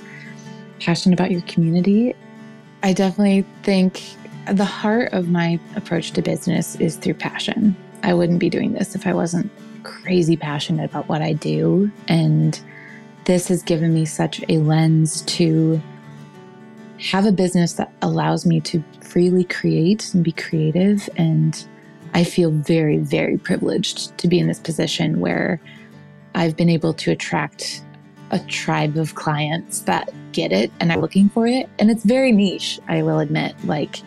passionate 0.79 1.17
about 1.17 1.31
your 1.31 1.41
community. 1.41 2.13
I 2.83 2.93
definitely 2.93 3.45
think 3.63 4.03
the 4.51 4.65
heart 4.65 5.13
of 5.13 5.29
my 5.29 5.59
approach 5.75 6.11
to 6.11 6.21
business 6.21 6.75
is 6.75 6.97
through 6.97 7.15
passion. 7.15 7.75
I 8.03 8.13
wouldn't 8.13 8.39
be 8.39 8.49
doing 8.49 8.73
this 8.73 8.93
if 8.93 9.07
I 9.07 9.13
wasn't 9.13 9.49
crazy 9.83 10.35
passionate 10.35 10.89
about 10.89 11.07
what 11.07 11.21
I 11.21 11.33
do 11.33 11.91
and 12.07 12.59
this 13.25 13.47
has 13.47 13.63
given 13.63 13.93
me 13.93 14.05
such 14.05 14.41
a 14.49 14.57
lens 14.59 15.21
to 15.23 15.81
have 16.99 17.25
a 17.25 17.31
business 17.31 17.73
that 17.73 17.91
allows 18.01 18.45
me 18.45 18.61
to 18.61 18.83
freely 19.01 19.43
create 19.43 20.13
and 20.13 20.23
be 20.23 20.31
creative. 20.31 21.09
And 21.17 21.67
I 22.13 22.23
feel 22.23 22.51
very, 22.51 22.97
very 22.99 23.37
privileged 23.37 24.17
to 24.19 24.27
be 24.27 24.39
in 24.39 24.47
this 24.47 24.59
position 24.59 25.19
where 25.19 25.59
I've 26.35 26.55
been 26.55 26.69
able 26.69 26.93
to 26.93 27.11
attract 27.11 27.83
a 28.31 28.39
tribe 28.39 28.97
of 28.97 29.15
clients 29.15 29.81
that 29.81 30.11
get 30.31 30.51
it 30.51 30.71
and 30.79 30.91
are 30.91 30.99
looking 30.99 31.29
for 31.29 31.47
it. 31.47 31.69
And 31.79 31.91
it's 31.91 32.03
very 32.03 32.31
niche, 32.31 32.79
I 32.87 33.03
will 33.03 33.19
admit. 33.19 33.55
Like, 33.65 34.01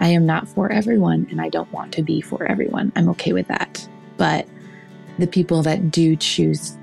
I 0.00 0.08
am 0.08 0.24
not 0.24 0.48
for 0.48 0.70
everyone 0.70 1.26
and 1.30 1.40
I 1.40 1.48
don't 1.48 1.70
want 1.72 1.92
to 1.94 2.02
be 2.02 2.20
for 2.20 2.44
everyone. 2.44 2.92
I'm 2.96 3.08
okay 3.10 3.32
with 3.32 3.48
that. 3.48 3.86
But 4.16 4.46
the 5.18 5.26
people 5.26 5.62
that 5.62 5.90
do 5.90 6.16
choose 6.16 6.76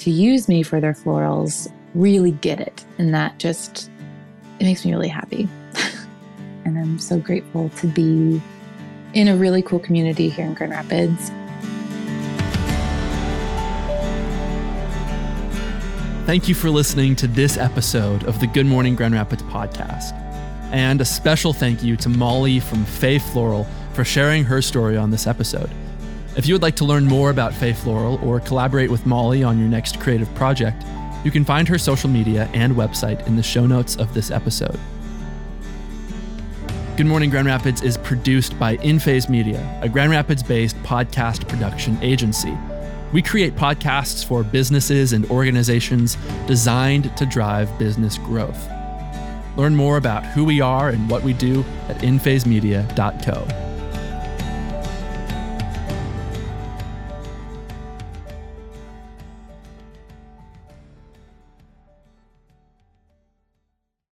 to 0.00 0.10
use 0.10 0.48
me 0.48 0.62
for 0.62 0.80
their 0.80 0.94
florals 0.94 1.70
really 1.94 2.32
get 2.32 2.58
it. 2.60 2.84
And 2.98 3.14
that 3.14 3.38
just, 3.38 3.90
it 4.58 4.64
makes 4.64 4.84
me 4.84 4.92
really 4.92 5.08
happy. 5.08 5.48
and 6.64 6.78
I'm 6.78 6.98
so 6.98 7.18
grateful 7.18 7.68
to 7.70 7.86
be 7.86 8.40
in 9.12 9.28
a 9.28 9.36
really 9.36 9.62
cool 9.62 9.78
community 9.78 10.28
here 10.28 10.46
in 10.46 10.54
Grand 10.54 10.72
Rapids. 10.72 11.30
Thank 16.26 16.48
you 16.48 16.54
for 16.54 16.70
listening 16.70 17.16
to 17.16 17.26
this 17.26 17.56
episode 17.56 18.24
of 18.24 18.38
the 18.40 18.46
Good 18.46 18.66
Morning 18.66 18.94
Grand 18.94 19.14
Rapids 19.14 19.42
podcast. 19.44 20.12
And 20.70 21.00
a 21.00 21.04
special 21.04 21.52
thank 21.52 21.82
you 21.82 21.96
to 21.96 22.08
Molly 22.08 22.60
from 22.60 22.84
Fae 22.84 23.18
Floral 23.18 23.66
for 23.94 24.04
sharing 24.04 24.44
her 24.44 24.62
story 24.62 24.96
on 24.96 25.10
this 25.10 25.26
episode. 25.26 25.70
If 26.36 26.46
you 26.46 26.54
would 26.54 26.62
like 26.62 26.76
to 26.76 26.84
learn 26.84 27.06
more 27.06 27.30
about 27.30 27.52
Fae 27.52 27.72
Floral 27.72 28.20
or 28.22 28.38
collaborate 28.38 28.88
with 28.88 29.04
Molly 29.04 29.42
on 29.42 29.58
your 29.58 29.68
next 29.68 29.98
creative 29.98 30.32
project, 30.36 30.84
you 31.24 31.30
can 31.30 31.44
find 31.44 31.66
her 31.66 31.76
social 31.76 32.08
media 32.08 32.48
and 32.54 32.76
website 32.76 33.26
in 33.26 33.34
the 33.34 33.42
show 33.42 33.66
notes 33.66 33.96
of 33.96 34.14
this 34.14 34.30
episode. 34.30 34.78
Good 36.96 37.06
Morning 37.06 37.30
Grand 37.30 37.48
Rapids 37.48 37.82
is 37.82 37.98
produced 37.98 38.56
by 38.60 38.76
InPhase 38.78 39.28
Media, 39.28 39.80
a 39.82 39.88
Grand 39.88 40.12
Rapids 40.12 40.42
based 40.42 40.76
podcast 40.84 41.48
production 41.48 41.98
agency. 42.00 42.56
We 43.12 43.22
create 43.22 43.56
podcasts 43.56 44.24
for 44.24 44.44
businesses 44.44 45.12
and 45.12 45.28
organizations 45.30 46.16
designed 46.46 47.16
to 47.16 47.26
drive 47.26 47.76
business 47.76 48.18
growth. 48.18 48.68
Learn 49.56 49.74
more 49.74 49.96
about 49.96 50.24
who 50.26 50.44
we 50.44 50.60
are 50.60 50.90
and 50.90 51.10
what 51.10 51.24
we 51.24 51.32
do 51.32 51.64
at 51.88 51.98
inphasemedia.co. 51.98 53.59